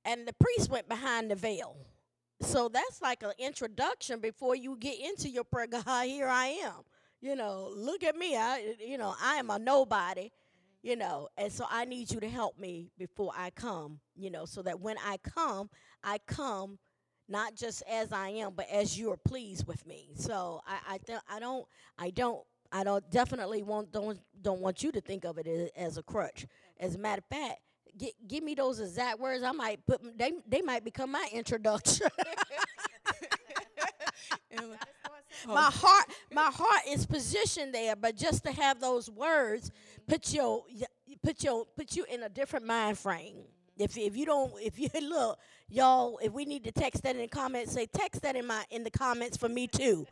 [0.05, 1.77] and the priest went behind the veil
[2.41, 5.67] so that's like an introduction before you get into your prayer.
[5.67, 6.83] God, here I am.
[7.21, 8.37] You know, look at me.
[8.37, 10.31] I, you know, I am a nobody.
[10.85, 14.01] You know, and so I need you to help me before I come.
[14.17, 15.71] You know, so that when I come,
[16.05, 16.79] I come
[17.29, 20.11] not just as I am, but as you are pleased with me.
[20.15, 21.67] So I, I, th- I don't,
[21.99, 22.43] I don't,
[22.73, 26.47] I don't definitely want don't don't want you to think of it as a crutch.
[26.79, 27.61] As a matter of fact,
[27.97, 29.45] G- give me those exact words.
[29.45, 32.09] I might put they they might become my introduction.
[35.47, 35.71] my oh.
[35.71, 39.71] heart my heart is positioned there, but just to have those words
[40.07, 40.65] put your
[41.23, 43.37] put your put you in a different mind frame.
[43.77, 47.23] If if you don't if you look y'all if we need to text that in
[47.23, 50.07] the comments say text that in my in the comments for me too.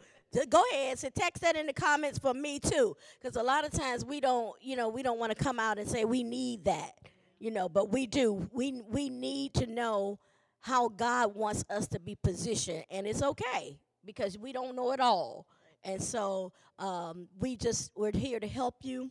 [0.48, 2.96] Go ahead say text that in the comments for me too.
[3.20, 5.78] Because a lot of times we don't you know we don't want to come out
[5.78, 6.92] and say we need that
[7.38, 8.48] you know but we do.
[8.52, 10.18] We we need to know
[10.62, 15.00] how god wants us to be positioned and it's okay because we don't know it
[15.00, 15.46] all
[15.84, 19.10] and so um, we just we're here to help you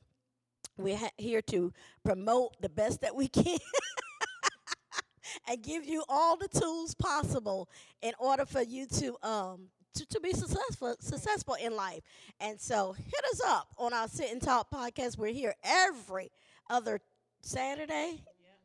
[0.78, 1.74] we're ha- here to
[2.04, 3.58] promote the best that we can
[5.48, 7.70] and give you all the tools possible
[8.02, 12.02] in order for you to um, to, to be successful successful in life.
[12.40, 15.18] And so hit us up on our Sit and Talk podcast.
[15.18, 16.32] We're here every
[16.70, 17.00] other
[17.42, 18.24] Saturday.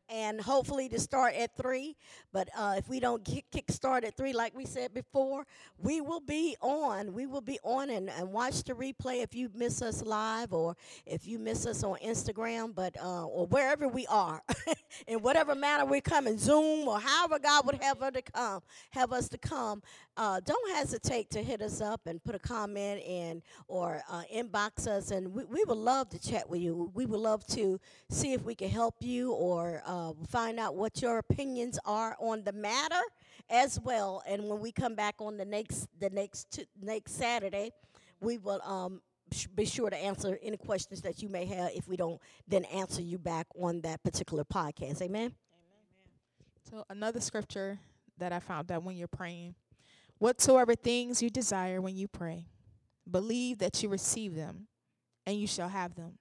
[0.09, 1.95] And hopefully to start at three.
[2.31, 5.45] But uh, if we don't kick, kick start at three, like we said before,
[5.77, 7.13] we will be on.
[7.13, 10.75] We will be on and, and watch the replay if you miss us live or
[11.05, 14.41] if you miss us on Instagram, but uh, or wherever we are,
[15.07, 19.11] in whatever manner we're coming, Zoom or however God would have her to come, have
[19.13, 19.81] us to come.
[20.15, 24.87] Uh, don't hesitate to hit us up and put a comment in or uh, inbox
[24.87, 26.91] us, and we, we would love to chat with you.
[26.95, 31.01] We would love to see if we can help you or uh, find out what
[31.01, 33.01] your opinions are on the matter
[33.49, 34.21] as well.
[34.27, 37.71] And when we come back on the next the next t- next Saturday,
[38.19, 41.71] we will um, sh- be sure to answer any questions that you may have.
[41.73, 45.01] If we don't, then answer you back on that particular podcast.
[45.01, 45.33] Amen.
[46.69, 47.79] So another scripture
[48.17, 49.55] that I found that when you're praying,
[50.17, 52.45] whatsoever things you desire when you pray,
[53.09, 54.67] believe that you receive them,
[55.25, 56.17] and you shall have them.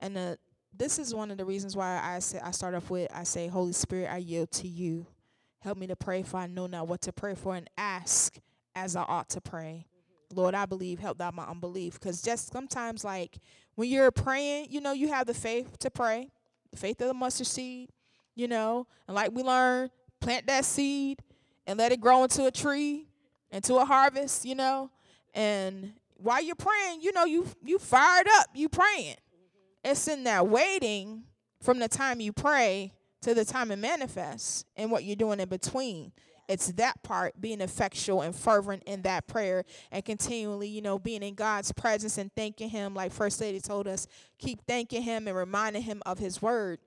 [0.00, 0.36] And uh,
[0.78, 3.48] this is one of the reasons why I say I start off with I say,
[3.48, 5.06] Holy Spirit, I yield to you.
[5.60, 8.38] Help me to pray, for I know not what to pray for, and ask
[8.74, 9.86] as I ought to pray.
[10.32, 11.94] Lord, I believe, help thou my unbelief.
[11.94, 13.38] Because just sometimes, like
[13.74, 16.30] when you're praying, you know, you have the faith to pray,
[16.70, 17.90] the faith of the mustard seed,
[18.34, 21.20] you know, and like we learned, plant that seed
[21.66, 23.06] and let it grow into a tree,
[23.50, 24.90] into a harvest, you know.
[25.34, 29.16] And while you're praying, you know, you you fired up, you praying.
[29.88, 31.22] It's in that waiting
[31.62, 35.48] from the time you pray to the time it manifests and what you're doing in
[35.48, 36.10] between.
[36.48, 41.22] It's that part being effectual and fervent in that prayer and continually, you know, being
[41.22, 45.36] in God's presence and thanking Him, like First Lady told us, keep thanking Him and
[45.36, 46.80] reminding Him of His word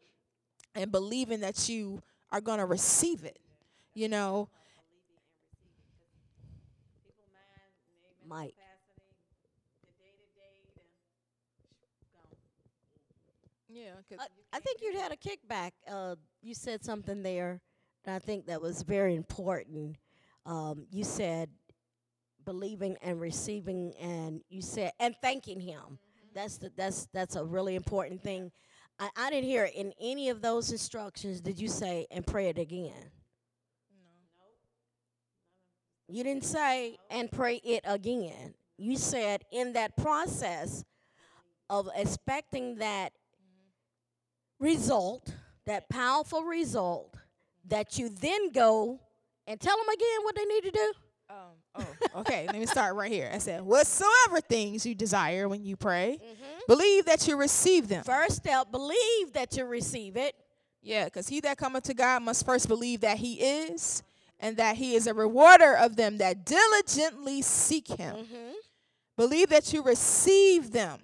[0.75, 2.01] and believing that you
[2.33, 3.39] are going to receive it,
[3.93, 4.49] you know.
[7.05, 7.23] People
[8.27, 8.55] Mike.
[8.55, 9.07] capacity,
[9.88, 10.27] the day to
[13.73, 14.19] day, gone.
[14.19, 15.71] Yeah, I, think you had a kickback.
[15.89, 17.61] Uh, you said something there,
[18.05, 19.97] and I think that was very important.
[20.45, 21.49] Um, you said
[22.45, 25.99] believing and receiving, and you said and thanking Him.
[26.33, 28.51] That's the, that's that's a really important thing.
[28.99, 31.41] I, I didn't hear in any of those instructions.
[31.41, 33.11] Did you say and pray it again?
[33.91, 34.07] No.
[36.07, 38.53] You didn't say and pray it again.
[38.77, 40.83] You said in that process
[41.69, 43.11] of expecting that
[44.59, 45.33] result,
[45.65, 47.15] that powerful result,
[47.67, 48.99] that you then go
[49.47, 50.93] and tell them again what they need to do.
[51.29, 51.35] Um,
[51.75, 52.45] oh, okay.
[52.47, 53.29] Let me start right here.
[53.33, 56.19] I said, whatsoever things you desire when you pray,
[56.67, 58.03] believe that you receive them.
[58.03, 60.35] First step, believe that you receive it.
[60.81, 64.01] Yeah, because he that cometh to God must first believe that he is,
[64.39, 68.15] and that he is a rewarder of them that diligently seek him.
[68.15, 68.51] Mm-hmm.
[69.17, 70.99] Believe that you receive them.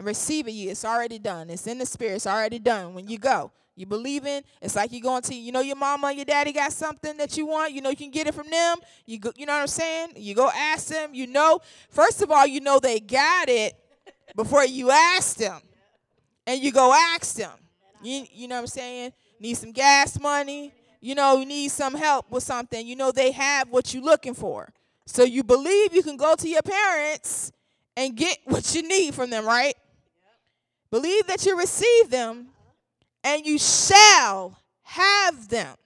[0.00, 0.70] Receive it, you.
[0.70, 1.50] It's already done.
[1.50, 2.16] It's in the spirit.
[2.16, 2.94] It's already done.
[2.94, 4.42] When you go, you believe in.
[4.60, 7.46] It's like you're going to, you know, your mama, your daddy got something that you
[7.46, 7.72] want.
[7.72, 8.78] You know, you can get it from them.
[9.06, 10.10] You go, you know what I'm saying?
[10.16, 11.14] You go ask them.
[11.14, 13.74] You know, first of all, you know they got it
[14.36, 15.60] before you ask them,
[16.46, 17.52] and you go ask them.
[18.02, 19.12] You, you know what I'm saying?
[19.40, 20.72] Need some gas money.
[21.00, 22.86] You know, need some help with something.
[22.86, 24.72] You know they have what you're looking for.
[25.06, 27.52] So you believe you can go to your parents
[27.96, 29.74] and get what you need from them, right?
[30.90, 32.48] Believe that you receive them
[33.24, 35.76] and you shall have them.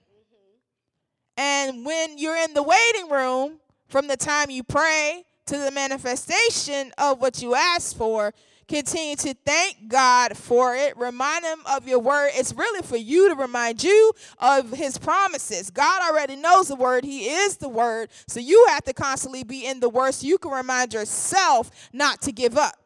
[1.35, 6.91] And when you're in the waiting room, from the time you pray to the manifestation
[6.97, 8.33] of what you asked for,
[8.67, 10.97] continue to thank God for it.
[10.97, 12.31] Remind Him of your word.
[12.33, 15.69] It's really for you to remind you of His promises.
[15.69, 18.09] God already knows the word, He is the word.
[18.27, 22.21] So you have to constantly be in the word so you can remind yourself not
[22.23, 22.82] to give up.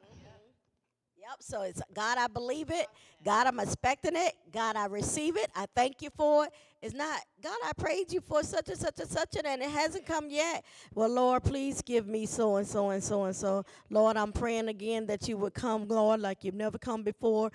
[1.38, 1.43] Yep.
[1.43, 2.88] So it's God, I believe it.
[3.23, 4.34] God, I'm expecting it.
[4.52, 5.50] God, I receive it.
[5.56, 6.54] I thank you for it.
[6.82, 10.06] It's not, God, I prayed you for such and such and such, and it hasn't
[10.06, 10.63] come yet.
[10.93, 13.63] Well, Lord, please give me so and so and so and so.
[13.89, 17.52] Lord, I'm praying again that you would come, Lord, like you've never come before.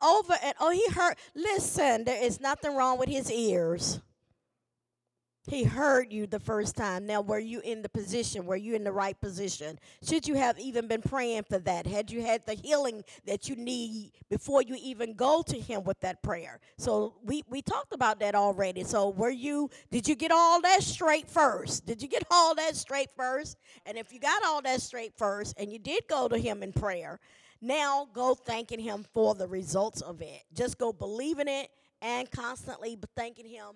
[0.00, 1.16] Over and oh, he heard.
[1.34, 4.00] Listen, there is nothing wrong with his ears.
[5.46, 7.04] He heard you the first time.
[7.04, 8.46] Now, were you in the position?
[8.46, 9.78] Were you in the right position?
[10.02, 11.86] Should you have even been praying for that?
[11.86, 16.00] Had you had the healing that you need before you even go to Him with
[16.00, 16.60] that prayer?
[16.78, 18.84] So we we talked about that already.
[18.84, 19.68] So were you?
[19.90, 21.84] Did you get all that straight first?
[21.84, 23.58] Did you get all that straight first?
[23.84, 26.72] And if you got all that straight first, and you did go to Him in
[26.72, 27.20] prayer,
[27.60, 30.42] now go thanking Him for the results of it.
[30.54, 31.68] Just go believing it
[32.00, 33.74] and constantly thanking Him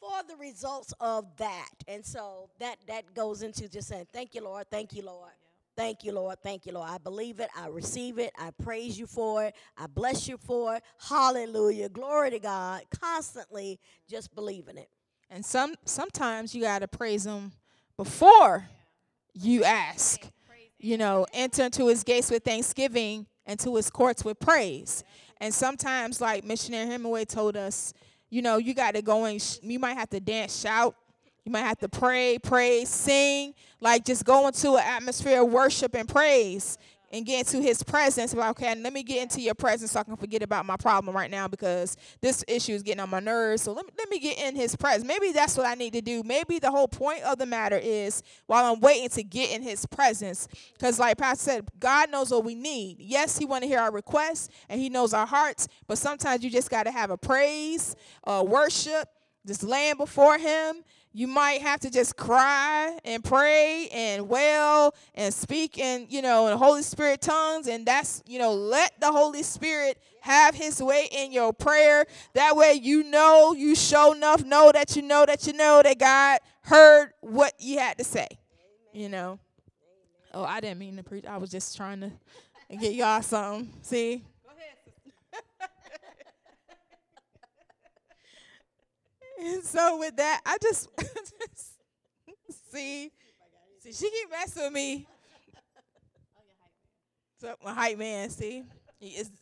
[0.00, 1.74] for the results of that.
[1.86, 4.68] And so that that goes into just saying, "Thank you, Lord.
[4.70, 5.32] Thank you, Lord.
[5.76, 6.38] Thank you, Lord.
[6.42, 6.90] Thank you, Lord.
[6.90, 7.48] I believe it.
[7.56, 8.32] I receive it.
[8.38, 9.54] I praise you for it.
[9.78, 10.82] I bless you for it.
[10.98, 11.88] Hallelujah.
[11.88, 12.82] Glory to God.
[13.00, 13.78] Constantly
[14.08, 14.90] just believing it.
[15.30, 17.52] And some sometimes you gotta praise him
[17.96, 18.68] before
[19.32, 20.26] you ask.
[20.78, 25.04] You know, enter into his gates with thanksgiving and to his courts with praise.
[25.38, 27.92] And sometimes, like missionary Hemingway told us,
[28.30, 30.94] you know, you got to go and sh- you might have to dance, shout.
[31.44, 35.94] You might have to pray, praise, sing, like just go into an atmosphere of worship
[35.94, 36.78] and praise
[37.10, 38.34] and get into his presence.
[38.34, 41.14] Like, okay, let me get into your presence so I can forget about my problem
[41.14, 43.62] right now because this issue is getting on my nerves.
[43.62, 45.04] So let me, let me get in his presence.
[45.04, 46.22] Maybe that's what I need to do.
[46.24, 49.86] Maybe the whole point of the matter is while I'm waiting to get in his
[49.86, 52.98] presence, because like Pastor said, God knows what we need.
[53.00, 56.50] Yes, he want to hear our requests and he knows our hearts, but sometimes you
[56.50, 59.08] just got to have a praise, a worship,
[59.46, 65.34] just laying before him you might have to just cry and pray and wail and
[65.34, 67.66] speak in, you know, in Holy Spirit tongues.
[67.66, 72.06] And that's, you know, let the Holy Spirit have his way in your prayer.
[72.34, 75.98] That way you know, you show enough, know that you know that you know that
[75.98, 78.28] God heard what you had to say.
[78.92, 79.38] You know.
[80.32, 81.26] Oh, I didn't mean to preach.
[81.26, 82.12] I was just trying to
[82.76, 83.72] get y'all something.
[83.82, 84.24] See?
[89.40, 90.88] And so with that, I just,
[92.72, 93.10] see,
[93.80, 95.06] see, she keep messing with me.
[97.40, 98.64] So my hype man, see,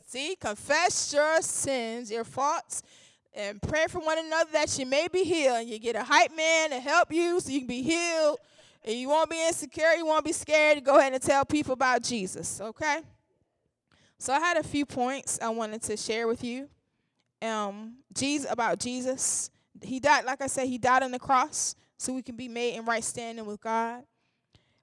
[0.07, 2.83] see, confess your sins, your faults,
[3.35, 5.59] and pray for one another that you may be healed.
[5.59, 8.39] And you get a hype man to help you so you can be healed,
[8.85, 10.79] and you won't be insecure, you won't be scared.
[10.79, 12.61] To go ahead and tell people about Jesus.
[12.61, 13.01] Okay.
[14.21, 16.69] So I had a few points I wanted to share with you.
[17.43, 19.51] Um, Jesus about Jesus
[19.83, 22.76] he died, like I said, he died on the cross so we can be made
[22.76, 24.05] in right standing with God.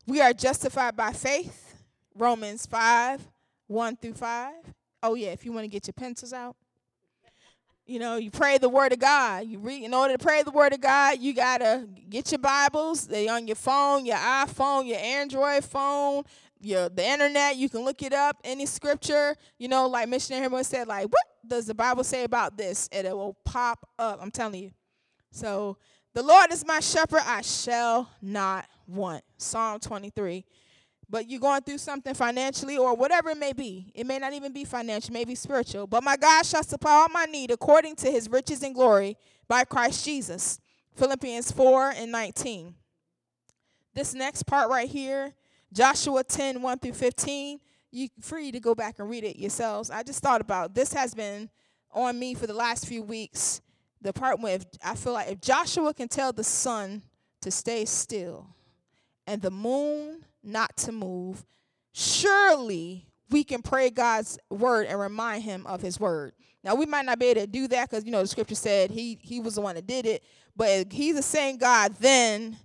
[0.07, 1.75] We are justified by faith.
[2.15, 3.27] Romans 5,
[3.67, 4.53] 1 through 5.
[5.03, 6.55] Oh, yeah, if you want to get your pencils out.
[7.85, 9.45] You know, you pray the word of God.
[9.45, 13.05] You read in order to pray the word of God, you gotta get your Bibles.
[13.05, 16.23] They on your phone, your iPhone, your Android phone,
[16.59, 17.57] your the internet.
[17.57, 18.37] You can look it up.
[18.43, 22.57] Any scripture, you know, like missionary Herman said, like, what does the Bible say about
[22.57, 22.89] this?
[22.91, 24.17] And it will pop up.
[24.19, 24.71] I'm telling you.
[25.35, 25.77] So
[26.13, 29.21] the Lord is my shepherd, I shall not want.
[29.37, 30.45] Psalm 23.
[31.09, 33.91] But you're going through something financially or whatever it may be.
[33.93, 35.87] It may not even be financial, may be spiritual.
[35.87, 39.17] But my God shall supply all my need according to his riches and glory
[39.47, 40.59] by Christ Jesus.
[40.95, 42.73] Philippians 4 and 19.
[43.93, 45.33] This next part right here,
[45.73, 47.59] Joshua 10, 1 through 15,
[47.91, 49.89] you free to go back and read it yourselves.
[49.91, 51.49] I just thought about this has been
[51.91, 53.61] on me for the last few weeks
[54.05, 57.01] the part where if, I feel like if Joshua can tell the sun
[57.41, 58.47] to stay still
[59.27, 61.43] and the moon not to move,
[61.91, 66.33] surely we can pray God's word and remind him of his word.
[66.63, 68.91] Now we might not be able to do that because you know the scripture said
[68.91, 70.23] he he was the one that did it,
[70.55, 72.57] but he's the same God then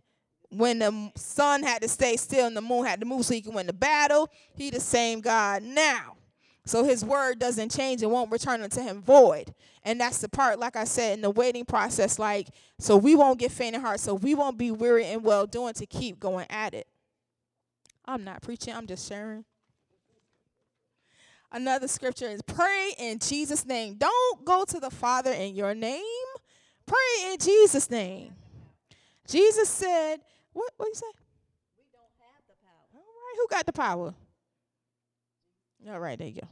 [0.51, 3.41] when the sun had to stay still and the moon had to move so he
[3.41, 6.17] can win the battle, he the same God now.
[6.67, 9.55] So his word doesn't change and won't return unto him void.
[9.83, 12.49] And that's the part, like I said, in the waiting process, like,
[12.79, 15.75] so we won't get faint in heart, so we won't be weary and well doing
[15.75, 16.87] to keep going at it.
[18.05, 19.45] I'm not preaching, I'm just sharing.
[21.53, 23.95] Another scripture is pray in Jesus' name.
[23.95, 26.05] Don't go to the Father in your name.
[26.87, 28.35] Pray in Jesus' name.
[29.27, 30.19] Jesus said,
[30.53, 31.07] what what you say?
[31.77, 32.87] We don't have the power.
[32.95, 34.15] All right, who got the power?
[35.89, 36.49] All right, there you go.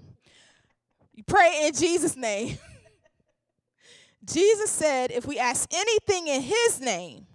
[1.15, 2.59] You pray in Jesus' name.
[4.25, 7.27] Jesus said, if we ask anything in his name,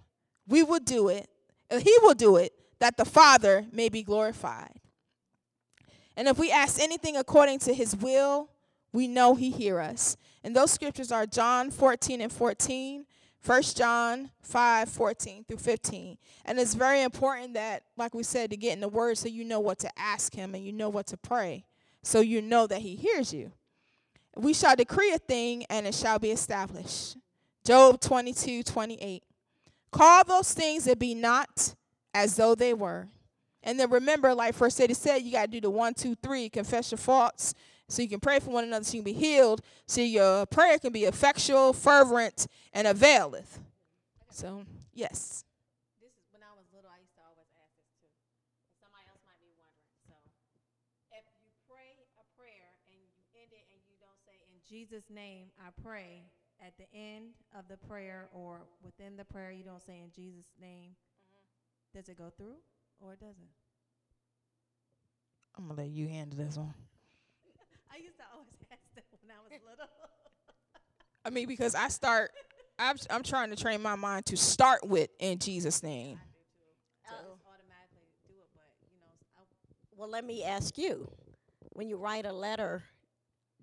[0.46, 1.28] we will do it.
[1.70, 4.80] Uh, he will do it that the Father may be glorified.
[6.16, 8.50] And if we ask anything according to his will,
[8.92, 10.16] we know he hear us.
[10.44, 13.06] And those scriptures are John 14 and 14,
[13.44, 16.18] 1 John 5, 14 through 15.
[16.44, 19.44] And it's very important that, like we said, to get in the word so you
[19.44, 21.64] know what to ask him and you know what to pray.
[22.04, 23.52] So you know that he hears you.
[24.36, 27.16] We shall decree a thing and it shall be established.
[27.64, 29.22] Job 22, 28.
[29.90, 31.74] Call those things that be not
[32.12, 33.08] as though they were.
[33.62, 36.48] And then remember, like First Lady said, you got to do the one, two, three,
[36.50, 37.54] confess your faults
[37.88, 39.62] so you can pray for one another so you can be healed.
[39.86, 43.60] So your prayer can be effectual, fervent, and availeth.
[44.30, 45.43] So, yes.
[54.94, 56.22] Jesus' name, I pray
[56.64, 60.46] at the end of the prayer or within the prayer, you don't say in Jesus'
[60.60, 60.90] name.
[60.94, 61.98] Mm-hmm.
[61.98, 62.58] Does it go through
[63.00, 63.50] or it doesn't?
[65.58, 66.74] I'm gonna let you handle this one.
[67.92, 69.88] I used to always ask that when I was little.
[71.24, 72.30] I mean, because I start,
[72.78, 76.20] I'm, I'm trying to train my mind to start with in Jesus' name.
[77.08, 79.42] I just automatically do it, but you know, I,
[79.96, 81.10] Well, let me ask you.
[81.72, 82.84] When you write a letter,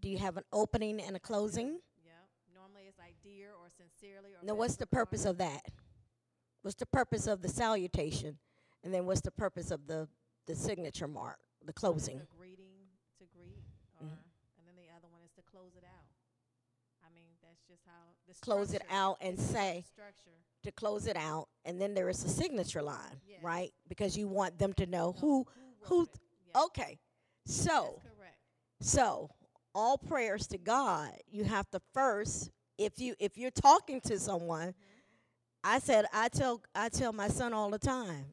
[0.01, 1.79] do you have an opening and a closing?
[2.03, 2.11] yeah.
[2.53, 4.45] Normally it's like dear or sincerely or.
[4.45, 5.61] Now, what's the purpose of that?
[6.63, 8.37] What's the purpose of the salutation?
[8.83, 10.07] And then what's the purpose of the,
[10.47, 12.17] the signature mark, the closing?
[12.19, 12.73] A greeting
[13.19, 13.63] to greet,
[13.99, 14.17] or Mhm.
[14.57, 16.05] and then the other one is to close it out.
[17.05, 20.31] I mean, that's just how the Close it structure- out and say, structure.
[20.63, 23.43] to close it out, and then there is a signature line, Yes.
[23.43, 23.71] right?
[23.87, 25.47] Because you want them to know Know who,
[25.83, 26.19] who, wrote it.
[26.55, 26.99] Yeah, okay.
[27.45, 28.37] So, that's correct.
[28.81, 29.29] So,
[29.73, 34.73] all prayers to God, you have to first if you if you're talking to someone,
[35.63, 38.25] I said I tell I tell my son all the time,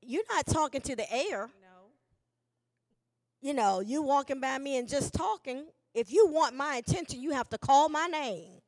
[0.00, 1.50] you're not talking to the air.
[1.62, 1.88] No.
[3.40, 5.66] You know, you walking by me and just talking.
[5.92, 8.60] If you want my attention, you have to call my name.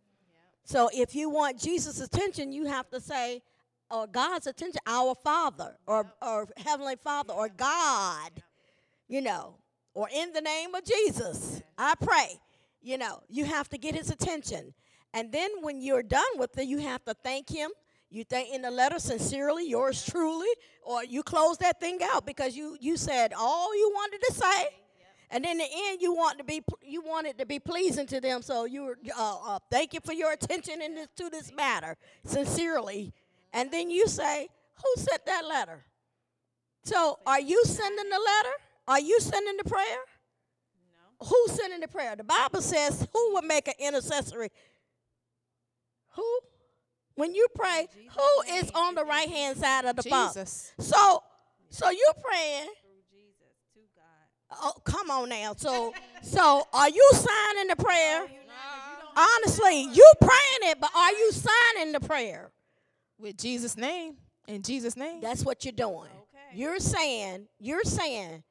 [0.64, 3.42] So if you want Jesus' attention, you have to say,
[3.90, 8.42] or God's attention, our Father, or or Heavenly Father, or God,
[9.06, 9.54] you know,
[9.94, 12.40] or in the name of Jesus, I pray.
[12.80, 14.74] You know, you have to get His attention,
[15.14, 17.70] and then when you're done with it, you have to thank Him.
[18.10, 20.48] You thank in the letter sincerely, yours truly,
[20.82, 24.68] or you close that thing out because you you said all you wanted to say.
[25.34, 28.20] And in the end, you want to be you want it to be pleasing to
[28.20, 28.42] them.
[28.42, 33.14] So you uh, uh, thank you for your attention in this, to this matter, sincerely.
[33.54, 35.84] And then you say, who sent that letter?
[36.84, 38.56] So are you sending the letter?
[38.88, 39.98] Are you sending the prayer?
[41.20, 41.26] No.
[41.26, 42.16] Who's sending the prayer?
[42.16, 44.48] The Bible says, who will make an intercessory?
[46.16, 46.40] Who?
[47.14, 50.02] When you pray, Jesus' who is on the right hand side of the?
[50.02, 50.72] Jesus.
[50.78, 51.22] So,
[51.70, 52.68] so you praying?
[52.82, 54.62] Through Jesus to God.
[54.62, 55.54] Oh, come on now.
[55.56, 58.20] So, so are you signing the prayer?
[58.20, 62.00] No, you're not, 'cause you don't Honestly, you praying it, but are you signing the
[62.00, 62.50] prayer?
[63.18, 64.16] With Jesus' name.
[64.48, 65.20] In Jesus' name.
[65.20, 66.08] That's what you're doing.
[66.10, 66.56] Okay.
[66.58, 68.42] You're saying, you're saying,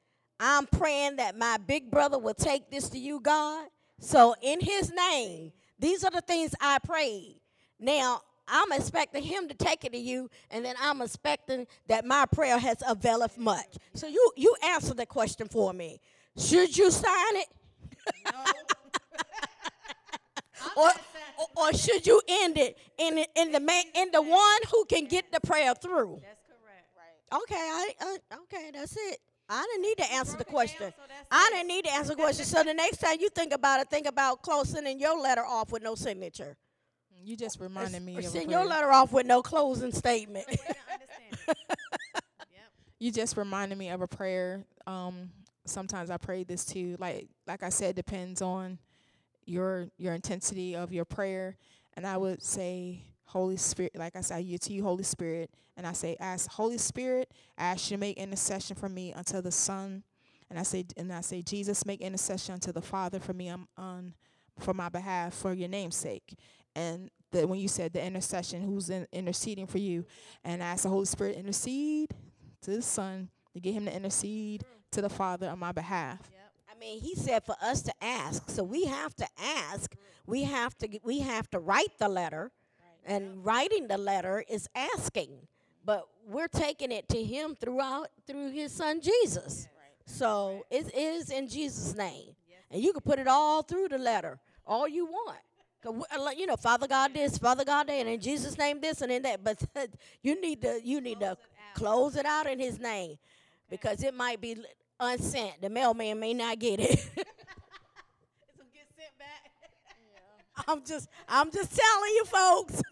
[0.43, 3.67] I'm praying that my big brother will take this to you, God.
[3.99, 7.39] So in his name, these are the things I prayed.
[7.79, 12.25] Now, I'm expecting him to take it to you, and then I'm expecting that my
[12.25, 13.77] prayer has availeth much.
[13.93, 16.01] So you you answer the question for me.
[16.37, 17.47] Should you sign it?
[18.25, 18.43] No.
[20.81, 20.89] or,
[21.37, 24.85] or, or should you end it in the- in the man, in the one who
[24.85, 26.19] can get the prayer through?
[26.23, 26.87] That's correct.
[26.97, 27.41] Right.
[27.43, 29.19] Okay, I, I okay, that's it.
[29.51, 30.93] I didn't need to answer the down, question.
[30.97, 31.55] so I it.
[31.55, 32.45] didn't need to answer the question.
[32.45, 35.83] So the next time you think about it, think about closing your letter off with
[35.83, 36.57] no signature.
[37.23, 40.47] You just reminded me Or of send your letter off with no closing statement.
[40.47, 40.61] Way to
[40.93, 41.57] understand it.
[42.51, 42.63] Yep.
[42.99, 44.63] You just reminded me of a prayer.
[44.87, 45.29] Um,
[45.65, 46.95] sometimes I pray this too.
[46.99, 48.79] Like like I said, depends on
[49.45, 51.57] your your intensity of your prayer.
[51.95, 55.87] And I would say, Holy Spirit, like I said, you to you, Holy Spirit, and
[55.87, 60.03] I say, ask Holy Spirit, ask you to make intercession for me until the Son.
[60.49, 63.69] And I say, and I say, Jesus, make intercession unto the Father for me um,
[63.77, 64.13] on
[64.59, 66.35] for my behalf for your name's sake.
[66.75, 70.05] And the, when you said the intercession, who's in, interceding for you,
[70.43, 72.11] and I ask the Holy Spirit intercede
[72.63, 76.19] to the Son to get him to intercede to the Father on my behalf.
[76.29, 76.51] Yep.
[76.69, 79.95] I mean, he said for us to ask, so we have to ask.
[80.27, 82.51] We have to we have to write the letter,
[83.05, 85.47] and writing the letter is asking.
[85.83, 89.67] But we're taking it to him throughout through his son Jesus.
[90.05, 92.35] So it is in Jesus' name,
[92.69, 95.39] and you can put it all through the letter, all you want.
[95.81, 98.79] 'Cause we- like, You know, Father God this, Father God that, and in Jesus' name
[98.81, 99.43] this and in that.
[99.43, 99.59] But
[100.21, 101.37] you need to you need to
[101.73, 103.17] close it out in His name,
[103.69, 104.57] because it might be
[104.99, 105.59] unsent.
[105.61, 106.89] The mailman may not get it.
[107.17, 109.49] It's gonna get sent back.
[110.67, 112.81] I'm just I'm just telling you folks.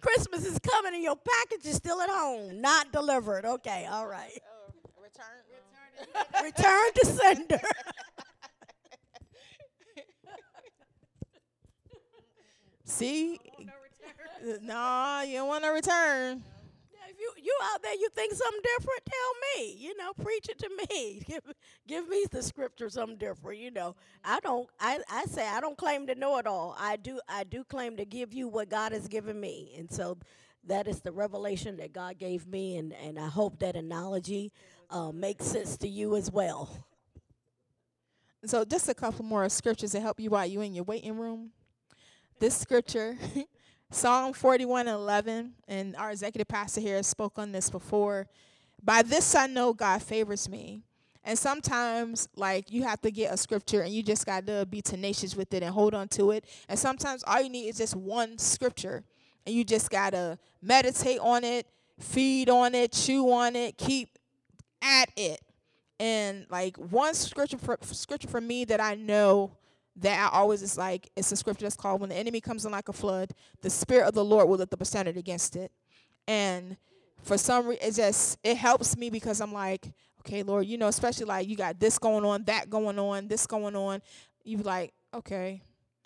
[0.00, 3.44] Christmas is coming and your package is still at home, not delivered.
[3.44, 4.40] Okay, all right.
[4.46, 4.72] Oh,
[5.02, 5.26] return.
[6.42, 7.60] Return return to sender.
[12.84, 13.72] See, No
[14.62, 16.42] no, you don't want to return.
[17.20, 19.76] If you you out there you think something different, tell me.
[19.78, 21.22] You know, preach it to me.
[21.26, 21.42] Give
[21.86, 23.60] give me the scripture something different.
[23.60, 24.68] You know, I don't.
[24.78, 26.76] I I say I don't claim to know it all.
[26.78, 27.20] I do.
[27.28, 30.18] I do claim to give you what God has given me, and so
[30.66, 34.52] that is the revelation that God gave me, and and I hope that analogy
[34.90, 36.86] uh, makes sense to you as well.
[38.46, 41.50] So just a couple more scriptures to help you while you in your waiting room.
[42.38, 43.18] This scripture,
[43.92, 48.28] Psalm 41 and 11, and our executive pastor here has spoke on this before.
[48.82, 50.82] By this I know God favors me.
[51.24, 54.80] And sometimes, like, you have to get a scripture and you just got to be
[54.80, 56.44] tenacious with it and hold on to it.
[56.68, 59.04] And sometimes all you need is just one scripture
[59.44, 61.66] and you just got to meditate on it,
[61.98, 64.18] feed on it, chew on it, keep
[64.80, 65.40] at it.
[65.98, 69.58] And like one scripture for, scripture for me that I know
[69.96, 72.72] that I always is like it's a scripture that's called when the enemy comes in
[72.72, 73.32] like a flood,
[73.62, 75.72] the spirit of the Lord will lift up a standard against it.
[76.26, 76.76] And
[77.22, 80.88] for some reason it just it helps me because I'm like, okay, Lord, you know,
[80.88, 84.00] especially like you got this going on, that going on, this going on.
[84.44, 85.62] You be like, okay,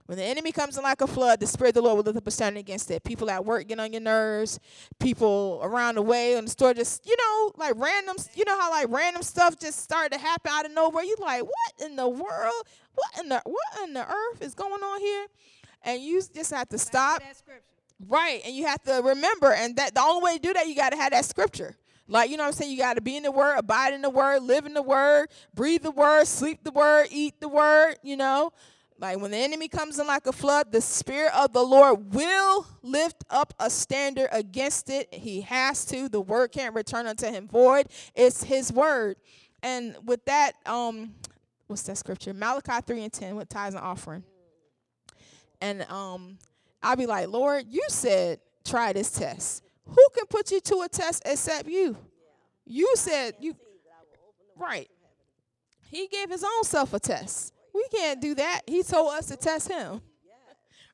[0.06, 2.18] when the enemy comes in like a flood, the Spirit of the Lord will lift
[2.18, 3.04] up a standard against it.
[3.04, 4.60] People at work get on your nerves.
[4.98, 8.70] People around the way in the store just, you know, like random, you know how
[8.70, 11.04] like random stuff just started to happen out of nowhere.
[11.04, 12.64] You're like, what in the world?
[12.94, 15.26] What in the what in the earth is going on here?
[15.82, 17.22] And you just have to stop.
[18.06, 20.74] Right, and you have to remember, and that the only way to do that, you
[20.74, 21.76] got to have that scripture.
[22.06, 22.72] Like, you know what I'm saying?
[22.72, 25.28] You got to be in the word, abide in the word, live in the word,
[25.54, 28.52] breathe the word, sleep the word, eat the word, you know?
[28.98, 32.66] Like when the enemy comes in like a flood, the Spirit of the Lord will
[32.82, 35.12] lift up a standard against it.
[35.12, 36.08] He has to.
[36.08, 37.88] The word can't return unto him void.
[38.14, 39.16] It's his word.
[39.62, 41.14] And with that, um,
[41.66, 42.32] what's that scripture?
[42.32, 44.22] Malachi 3 and 10 with tithes and offering.
[45.60, 46.38] And um,
[46.82, 49.62] I'll be like, Lord, you said try this test.
[49.86, 51.96] Who can put you to a test except you?
[52.66, 53.56] You said you
[54.56, 54.88] right.
[55.90, 57.53] He gave his own self a test.
[57.74, 58.62] We can't do that.
[58.66, 60.00] He told us to test him.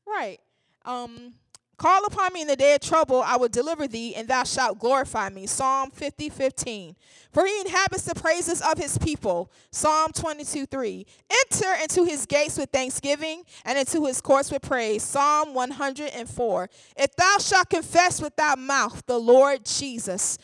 [0.07, 0.41] Right.
[0.85, 1.35] Um,
[1.81, 4.78] Call upon me in the day of trouble, I will deliver thee, and thou shalt
[4.78, 5.47] glorify me.
[5.47, 6.95] Psalm 50, 15.
[7.33, 9.51] For he inhabits the praises of his people.
[9.70, 11.07] Psalm 22, 3.
[11.31, 15.03] Enter into his gates with thanksgiving, and into his courts with praise.
[15.03, 16.70] Psalm 104.
[16.99, 20.37] If thou shalt confess with thy mouth the Lord Jesus.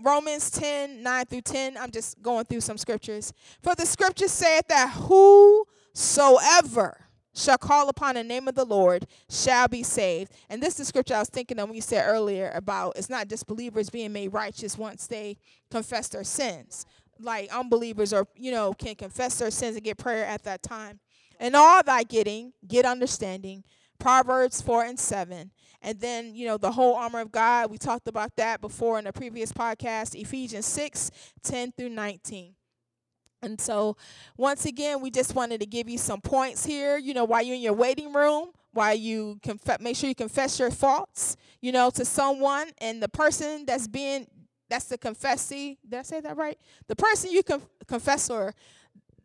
[0.00, 1.76] Romans 10, 9 through 10.
[1.78, 3.32] I'm just going through some scriptures.
[3.60, 4.88] For the scripture saith that
[5.96, 6.98] whosoever
[7.34, 10.32] shall call upon the name of the Lord shall be saved.
[10.48, 13.10] And this is the scripture I was thinking of when you said earlier about it's
[13.10, 15.36] not just believers being made righteous once they
[15.70, 16.86] confess their sins.
[17.18, 21.00] Like unbelievers or you know can confess their sins and get prayer at that time.
[21.38, 23.64] And all thy getting, get understanding.
[23.98, 25.50] Proverbs 4 and 7.
[25.82, 27.70] And then, you know, the whole armor of God.
[27.70, 30.20] We talked about that before in a previous podcast.
[30.20, 31.10] Ephesians 6,
[31.42, 32.54] 10 through 19.
[33.46, 33.96] And so,
[34.36, 36.98] once again, we just wanted to give you some points here.
[36.98, 40.58] You know, while you're in your waiting room, while you conf- make sure you confess
[40.58, 44.26] your faults, you know, to someone, and the person that's being
[44.68, 45.78] that's the confessee.
[45.88, 46.58] Did I say that right?
[46.88, 48.52] The person you conf- confess or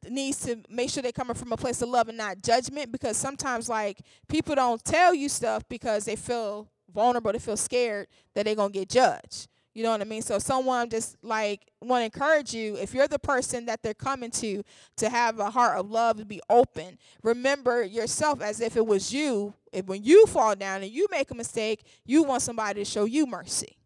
[0.10, 3.18] needs to make sure they're coming from a place of love and not judgment because
[3.18, 8.46] sometimes like people don't tell you stuff because they feel vulnerable, they feel scared that
[8.46, 9.48] they're gonna get judged.
[9.74, 10.22] You know what I mean?
[10.22, 14.30] So someone just like want to encourage you if you're the person that they're coming
[14.32, 14.64] to
[14.98, 16.98] to have a heart of love to be open.
[17.24, 19.54] Remember yourself as if it was you.
[19.72, 23.06] If when you fall down and you make a mistake, you want somebody to show
[23.06, 23.78] you mercy.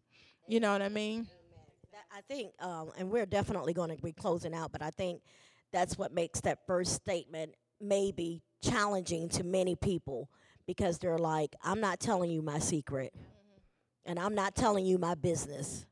[0.48, 1.28] You know what I mean?
[2.16, 5.20] I think, um, and we're definitely going to be closing out, but I think
[5.70, 10.30] that's what makes that first statement maybe challenging to many people
[10.66, 13.12] because they're like, I'm not telling you my secret
[14.06, 15.84] and I'm not telling you my business.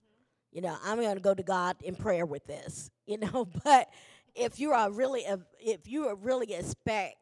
[0.52, 2.90] You know, I'm going to go to God in prayer with this.
[3.06, 3.90] You know, but
[4.34, 5.26] if you are really,
[5.60, 7.16] if you really expect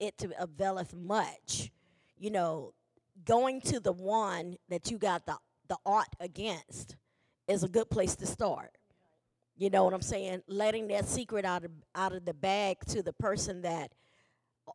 [0.00, 1.70] it to availeth much,
[2.16, 2.72] you know,
[3.26, 5.36] going to the one that you got the
[5.68, 6.96] the ought against
[7.48, 8.70] is a good place to start.
[9.58, 10.42] You know what I'm saying?
[10.48, 13.92] Letting that secret out of out of the bag to the person that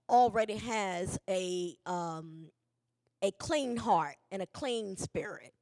[0.09, 2.49] already has a um,
[3.22, 5.53] a clean heart and a clean spirit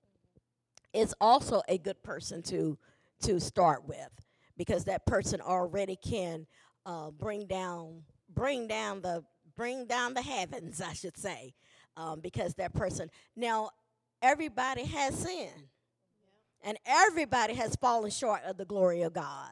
[0.93, 2.77] is also a good person to
[3.21, 4.09] to start with
[4.57, 6.47] because that person already can
[6.85, 8.01] uh, bring down
[8.33, 9.23] bring down the
[9.55, 11.53] bring down the heavens i should say
[11.97, 13.69] um, because that person now
[14.21, 15.67] everybody has sinned
[16.63, 19.51] and everybody has fallen short of the glory of god.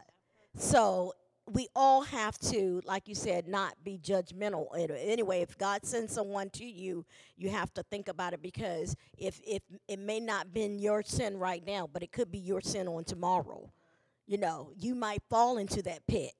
[0.55, 1.13] So
[1.49, 4.67] we all have to, like you said, not be judgmental.
[4.73, 7.05] Uh, anyway, if God sends someone to you,
[7.37, 11.37] you have to think about it because if if it may not been your sin
[11.37, 13.71] right now, but it could be your sin on tomorrow.
[14.25, 16.33] You know, you might fall into that pit,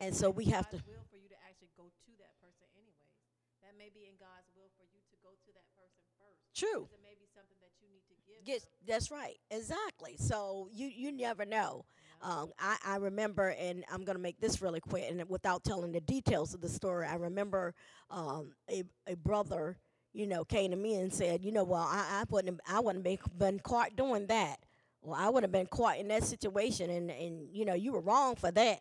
[0.00, 0.88] and, and so we have God's to.
[0.88, 3.12] Will for you to actually go to that person anyway.
[3.60, 6.40] That may be in God's will for you to go to that person first.
[6.56, 6.88] True.
[6.88, 8.40] It may be something that you need to give.
[8.48, 9.36] Yes, that's right.
[9.50, 10.16] Exactly.
[10.16, 11.84] So you you never know.
[12.26, 15.92] Um, I, I remember, and I'm going to make this really quick, and without telling
[15.92, 17.74] the details of the story, I remember
[18.10, 19.78] um, a, a brother,
[20.12, 23.04] you know, came to me and said, you know, well, I, I wouldn't, I wouldn't
[23.04, 24.58] be, been caught doing that,
[25.02, 28.00] Well, I would have been caught in that situation, and and you know, you were
[28.00, 28.80] wrong for that.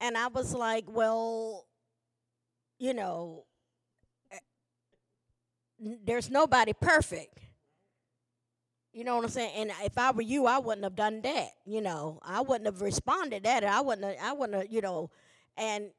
[0.00, 1.66] And I was like, well,
[2.78, 3.44] you know,
[4.32, 4.38] eh,
[6.04, 7.38] there's nobody perfect.
[8.92, 9.52] You know what I'm saying?
[9.56, 11.48] And if I were you, I wouldn't have done that.
[11.64, 13.64] You know, I wouldn't have responded that.
[13.64, 14.04] I wouldn't.
[14.04, 14.62] Have, I wouldn't.
[14.62, 15.10] Have, you know,
[15.56, 15.90] and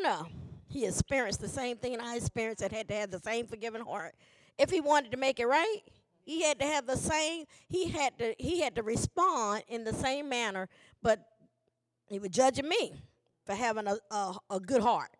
[0.00, 0.30] enough,
[0.68, 4.14] he experienced the same thing I experienced and had to have the same forgiving heart.
[4.58, 5.80] If he wanted to make it right,
[6.22, 7.44] he had to have the same.
[7.68, 8.34] He had to.
[8.36, 10.68] He had to respond in the same manner.
[11.02, 11.20] But
[12.08, 12.94] he was judging me
[13.44, 15.10] for having a a, a good heart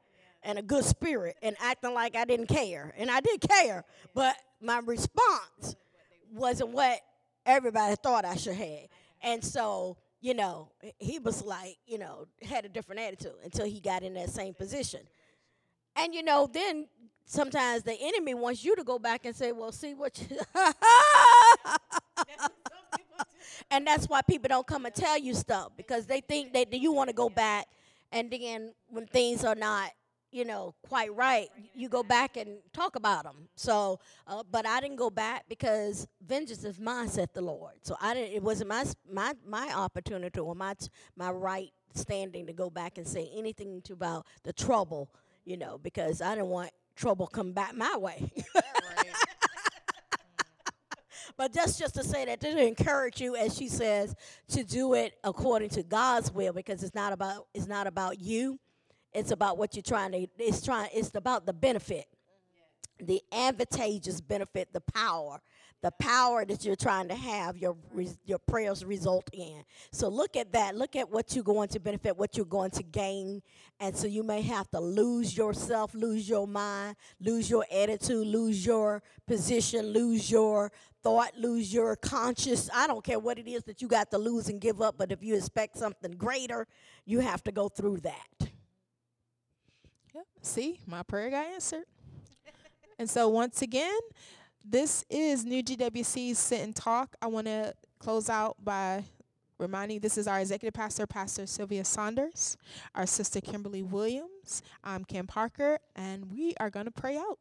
[0.43, 4.35] and a good spirit and acting like I didn't care, and I did care, but
[4.61, 5.77] my response
[6.33, 7.01] wasn't what
[7.45, 8.89] everybody thought I should have.
[9.23, 13.81] And so, you know, he was like, you know, had a different attitude until he
[13.81, 15.01] got in that same position.
[15.97, 16.89] And you know, then
[17.25, 20.37] sometimes the enemy wants you to go back and say, "Well, see what you
[23.71, 26.93] And that's why people don't come and tell you stuff because they think that you
[26.93, 27.67] want to go back
[28.13, 29.91] and then when things are not
[30.37, 34.81] you know quite right you go back and talk about them so uh, but i
[34.81, 37.73] didn't go back because vengeance is mine said the lord.
[37.81, 40.75] So i didn't it wasn't my my my opportunity or my
[41.17, 45.09] my right standing to go back and say anything to about the trouble
[45.47, 48.31] you know because i didn't want trouble come back my way.
[51.37, 54.15] But that's just to say that to encourage you, as she says,
[54.49, 58.59] to do it according to God's will, because it's not about it's not about you.
[59.17, 60.27] It's about what you're trying to.
[60.39, 60.91] It's trying.
[60.93, 62.05] It's about the benefit,
[63.01, 65.41] the advantageous benefit, the power,
[65.83, 67.77] the power that you're trying to have your
[68.27, 69.65] your prayers result in.
[69.91, 70.77] So look at that.
[70.77, 73.41] Look at what you're going to benefit, what you're going to gain,
[73.81, 78.67] and so you may have to lose yourself, lose your mind, lose your attitude, lose
[78.67, 80.71] your position, lose your
[81.03, 82.69] thought, lose your conscious.
[82.75, 85.11] I don't care what it is that you got to lose and give up, but
[85.11, 86.67] if you expect something greater,
[87.07, 88.36] you have to go through that.
[90.17, 90.25] Yep.
[90.41, 91.85] See, my prayer got answered.
[92.99, 93.99] and so once again,
[94.65, 97.15] this is New GWC's Sit and Talk.
[97.21, 99.05] I want to close out by
[99.59, 102.57] reminding this is our executive pastor, Pastor Sylvia Saunders,
[102.95, 104.63] our sister Kimberly Williams.
[104.83, 107.39] I'm Kim Parker, and we are going to pray out.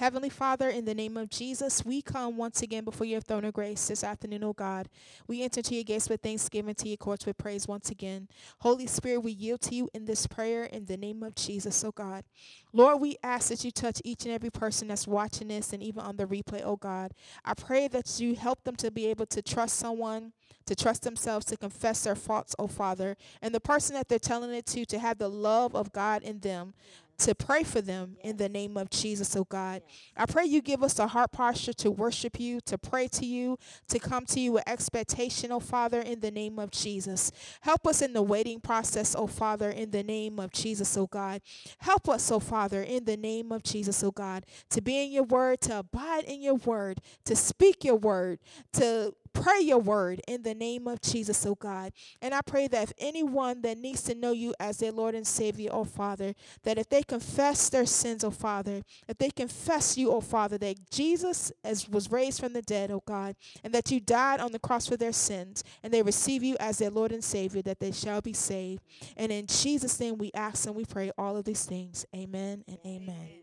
[0.00, 3.52] Heavenly Father, in the name of Jesus, we come once again before your throne of
[3.52, 4.88] grace this afternoon, O God.
[5.26, 8.26] We enter to your gates with thanksgiving, to your courts with praise once again.
[8.60, 11.92] Holy Spirit, we yield to you in this prayer in the name of Jesus, oh
[11.92, 12.24] God.
[12.72, 16.00] Lord, we ask that you touch each and every person that's watching this and even
[16.00, 17.12] on the replay, oh God.
[17.44, 20.32] I pray that you help them to be able to trust someone,
[20.64, 23.18] to trust themselves, to confess their faults, oh Father.
[23.42, 26.40] And the person that they're telling it to, to have the love of God in
[26.40, 26.72] them.
[27.20, 29.82] To pray for them in the name of Jesus, oh God.
[30.16, 33.58] I pray you give us a heart posture to worship you, to pray to you,
[33.88, 37.30] to come to you with expectation, oh Father, in the name of Jesus.
[37.60, 41.42] Help us in the waiting process, oh Father, in the name of Jesus, oh God.
[41.80, 45.24] Help us, oh Father, in the name of Jesus, oh God, to be in your
[45.24, 48.38] word, to abide in your word, to speak your word,
[48.72, 51.92] to pray your word in the name of Jesus, oh God.
[52.20, 55.26] And I pray that if anyone that needs to know you as their Lord and
[55.26, 60.10] Savior, oh Father, that if they confess their sins, oh Father, if they confess you,
[60.12, 64.00] oh Father, that Jesus as was raised from the dead, oh God, and that you
[64.00, 67.24] died on the cross for their sins, and they receive you as their Lord and
[67.24, 68.82] Savior, that they shall be saved.
[69.16, 72.04] And in Jesus' name we ask and we pray all of these things.
[72.14, 73.39] Amen and amen.